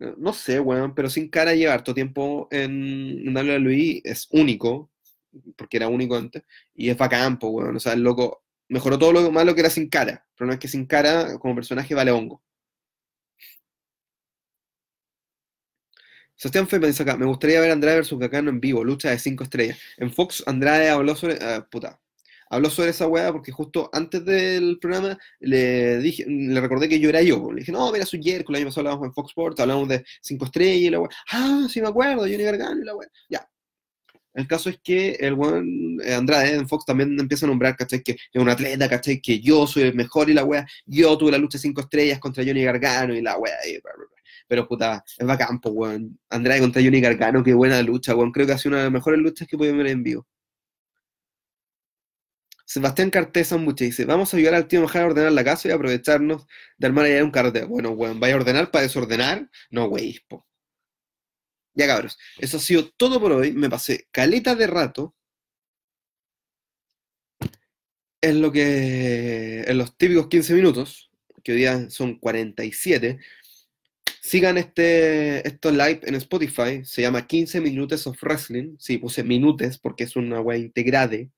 [0.00, 4.02] Eh, No sé, weón, pero Sin Cara lleva harto tiempo en, en WWE.
[4.04, 4.92] Es único,
[5.56, 6.44] porque era único antes.
[6.74, 7.76] Y es bacán, weón.
[7.76, 10.26] O sea, el loco mejoró todo lo malo que era Sin Cara.
[10.36, 12.42] Pero no es que Sin Cara, como personaje, vale hongo.
[16.36, 19.18] Sebastián Fepa dice acá, me gustaría ver a Andrade versus Cacano en vivo, lucha de
[19.18, 19.78] 5 estrellas.
[19.96, 21.98] En Fox, Andrade habló sobre, ah, puta,
[22.50, 27.08] habló sobre esa weá porque justo antes del programa le dije, le recordé que yo
[27.08, 27.50] era yo.
[27.52, 30.04] Le dije, no, mira, soy Jerko, el año pasado hablábamos en Fox Sports, hablamos de
[30.20, 31.10] 5 estrellas y la weá.
[31.32, 33.08] Ah, sí me acuerdo, Johnny Gargano y la weá.
[33.30, 33.48] Ya.
[34.36, 38.02] El caso es que el weón eh, Andrade en Fox también empieza a nombrar, ¿cachai?
[38.02, 39.18] Que es un atleta, ¿cachai?
[39.20, 40.66] Que yo soy el mejor y la weá.
[40.84, 43.50] Yo tuve la lucha 5 estrellas contra Johnny Gargano y la bla.
[44.46, 46.18] Pero puta, es bacán, pues, weón.
[46.28, 48.30] Andrade contra Johnny Gargano, qué buena lucha, weón.
[48.30, 50.26] Creo que ha sido una de las mejores luchas que podido ver en vivo.
[52.66, 55.70] Sebastián Cartesa mucho dice, vamos a ayudar al tío Majara a ordenar la casa y
[55.70, 57.66] aprovecharnos de armar allá un cartel.
[57.66, 59.48] Bueno, weón, ¿vaya a ordenar para desordenar?
[59.70, 60.45] No, wey, po.
[61.76, 63.52] Ya cabros, eso ha sido todo por hoy.
[63.52, 65.14] Me pasé caleta de rato.
[68.22, 69.60] En lo que.
[69.66, 71.10] En los típicos 15 minutos,
[71.44, 73.18] que hoy día son 47.
[74.22, 76.82] Sigan este, estos live en Spotify.
[76.84, 78.76] Se llama 15 Minutes of Wrestling.
[78.78, 81.30] Sí, puse minutes porque es una wea integrade.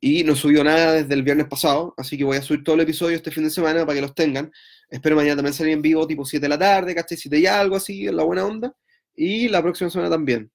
[0.00, 2.82] Y no subió nada desde el viernes pasado, así que voy a subir todo el
[2.82, 4.52] episodio este fin de semana para que los tengan.
[4.90, 7.16] Espero mañana también salir en vivo tipo 7 de la tarde, ¿cachai?
[7.16, 8.76] 7 y algo así, en la buena onda.
[9.16, 10.50] Y la próxima semana también.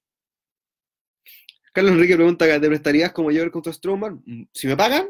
[1.72, 4.22] Carlos Enrique pregunta, ¿te prestarías como Jover contra Strowman?
[4.26, 5.08] Mm, Si me pagan,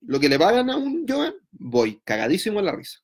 [0.00, 2.98] lo que le pagan a un Jover, voy cagadísimo en la risa.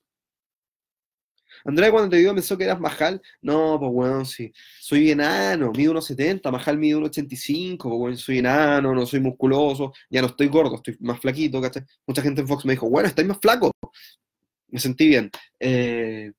[1.64, 5.92] Andrea cuando te digo pensó que eras Majal, no, pues bueno, sí, soy enano, mido
[5.92, 10.26] unos 70, Majal mide unos 85, pues bueno, soy enano, no soy musculoso, ya no
[10.28, 11.84] estoy gordo, estoy más flaquito, ¿cachai?
[12.06, 13.70] Mucha gente en Fox me dijo, bueno, estáis más flaco.
[14.68, 15.30] Me sentí bien.
[15.60, 16.32] Eh,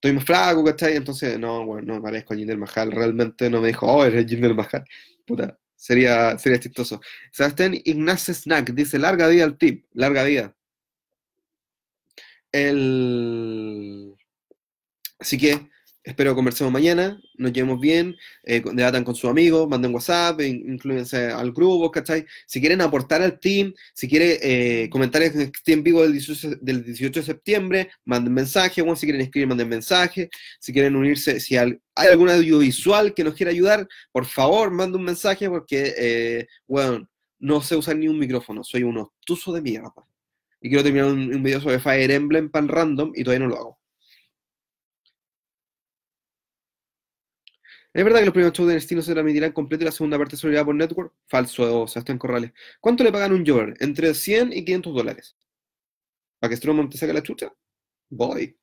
[0.00, 0.96] estoy más flaco, ¿cachai?
[0.96, 2.90] Entonces, no, bueno, no me parezco a Jinder Mahal.
[2.90, 4.82] Realmente no me dijo, oh, eres Jinder Mahal.
[5.26, 7.02] Puta, sería, sería chistoso.
[7.30, 10.56] Sebastián Ignacio Snack dice, larga vida al tip, larga vida.
[12.50, 14.16] El...
[15.18, 15.68] Así que
[16.02, 21.26] espero conversemos mañana, nos llevemos bien, eh, debatan con sus amigos, manden WhatsApp, in- inclúyense
[21.26, 22.24] al grupo, ¿cachai?
[22.46, 26.56] Si quieren aportar al team, si quieren eh, comentarios que estén en vivo del 18,
[26.60, 31.38] del 18 de septiembre, manden mensaje, bueno, si quieren escribir, manden mensaje, si quieren unirse,
[31.40, 36.46] si hay algún audiovisual que nos quiera ayudar, por favor, manden un mensaje porque, eh,
[36.66, 37.06] bueno,
[37.38, 39.92] no sé usar ni un micrófono, soy un obtuso de mierda.
[40.62, 43.58] Y quiero terminar un, un video sobre Fire Emblem pan random y todavía no lo
[43.58, 43.79] hago.
[47.92, 50.16] ¿Es verdad que los primeros shows de NXT no se transmitirán completo y la segunda
[50.16, 51.12] parte se por Network?
[51.26, 52.52] Falso, Sebastián Corrales.
[52.80, 53.74] ¿Cuánto le pagan un Jover?
[53.80, 55.36] Entre 100 y 500 dólares.
[56.38, 57.52] ¿Para que Strowman te saque la chucha?
[58.08, 58.56] Voy.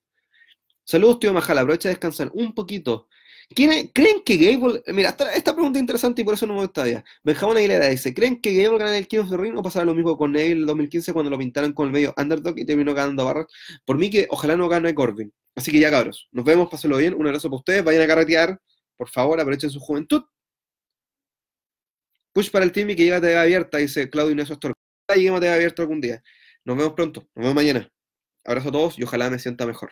[0.85, 1.57] Saludos, tío Majal.
[1.57, 3.09] Aprovecha de descansar un poquito.
[3.53, 4.81] ¿Quién- ¿Creen que Gable...
[4.87, 7.03] Mira, esta, pregunta es interesante y por eso no me gusta ya.
[7.23, 9.93] Benjamín Aguilera dice, ¿creen que Gable gana el King of the Ring o pasará lo
[9.95, 12.93] mismo con Neville en el 2015 cuando lo pintaron con el medio underdog y terminó
[12.93, 13.47] ganando a Barrett?
[13.85, 15.33] Por mí que ojalá no gane Corbin.
[15.55, 18.61] Así que ya cabros, nos vemos, pásenlo bien, un abrazo para ustedes, vayan a carretear,
[18.97, 20.23] por favor, aprovechen su juventud.
[22.33, 24.73] Push para el team y que llegue a TV abierta, dice Claudio Inés Astor.
[25.07, 26.21] Ojalá lleguemos a TV abierta algún día.
[26.65, 27.89] Nos vemos pronto, nos vemos mañana.
[28.43, 29.91] Abrazo a todos y ojalá me sienta mejor.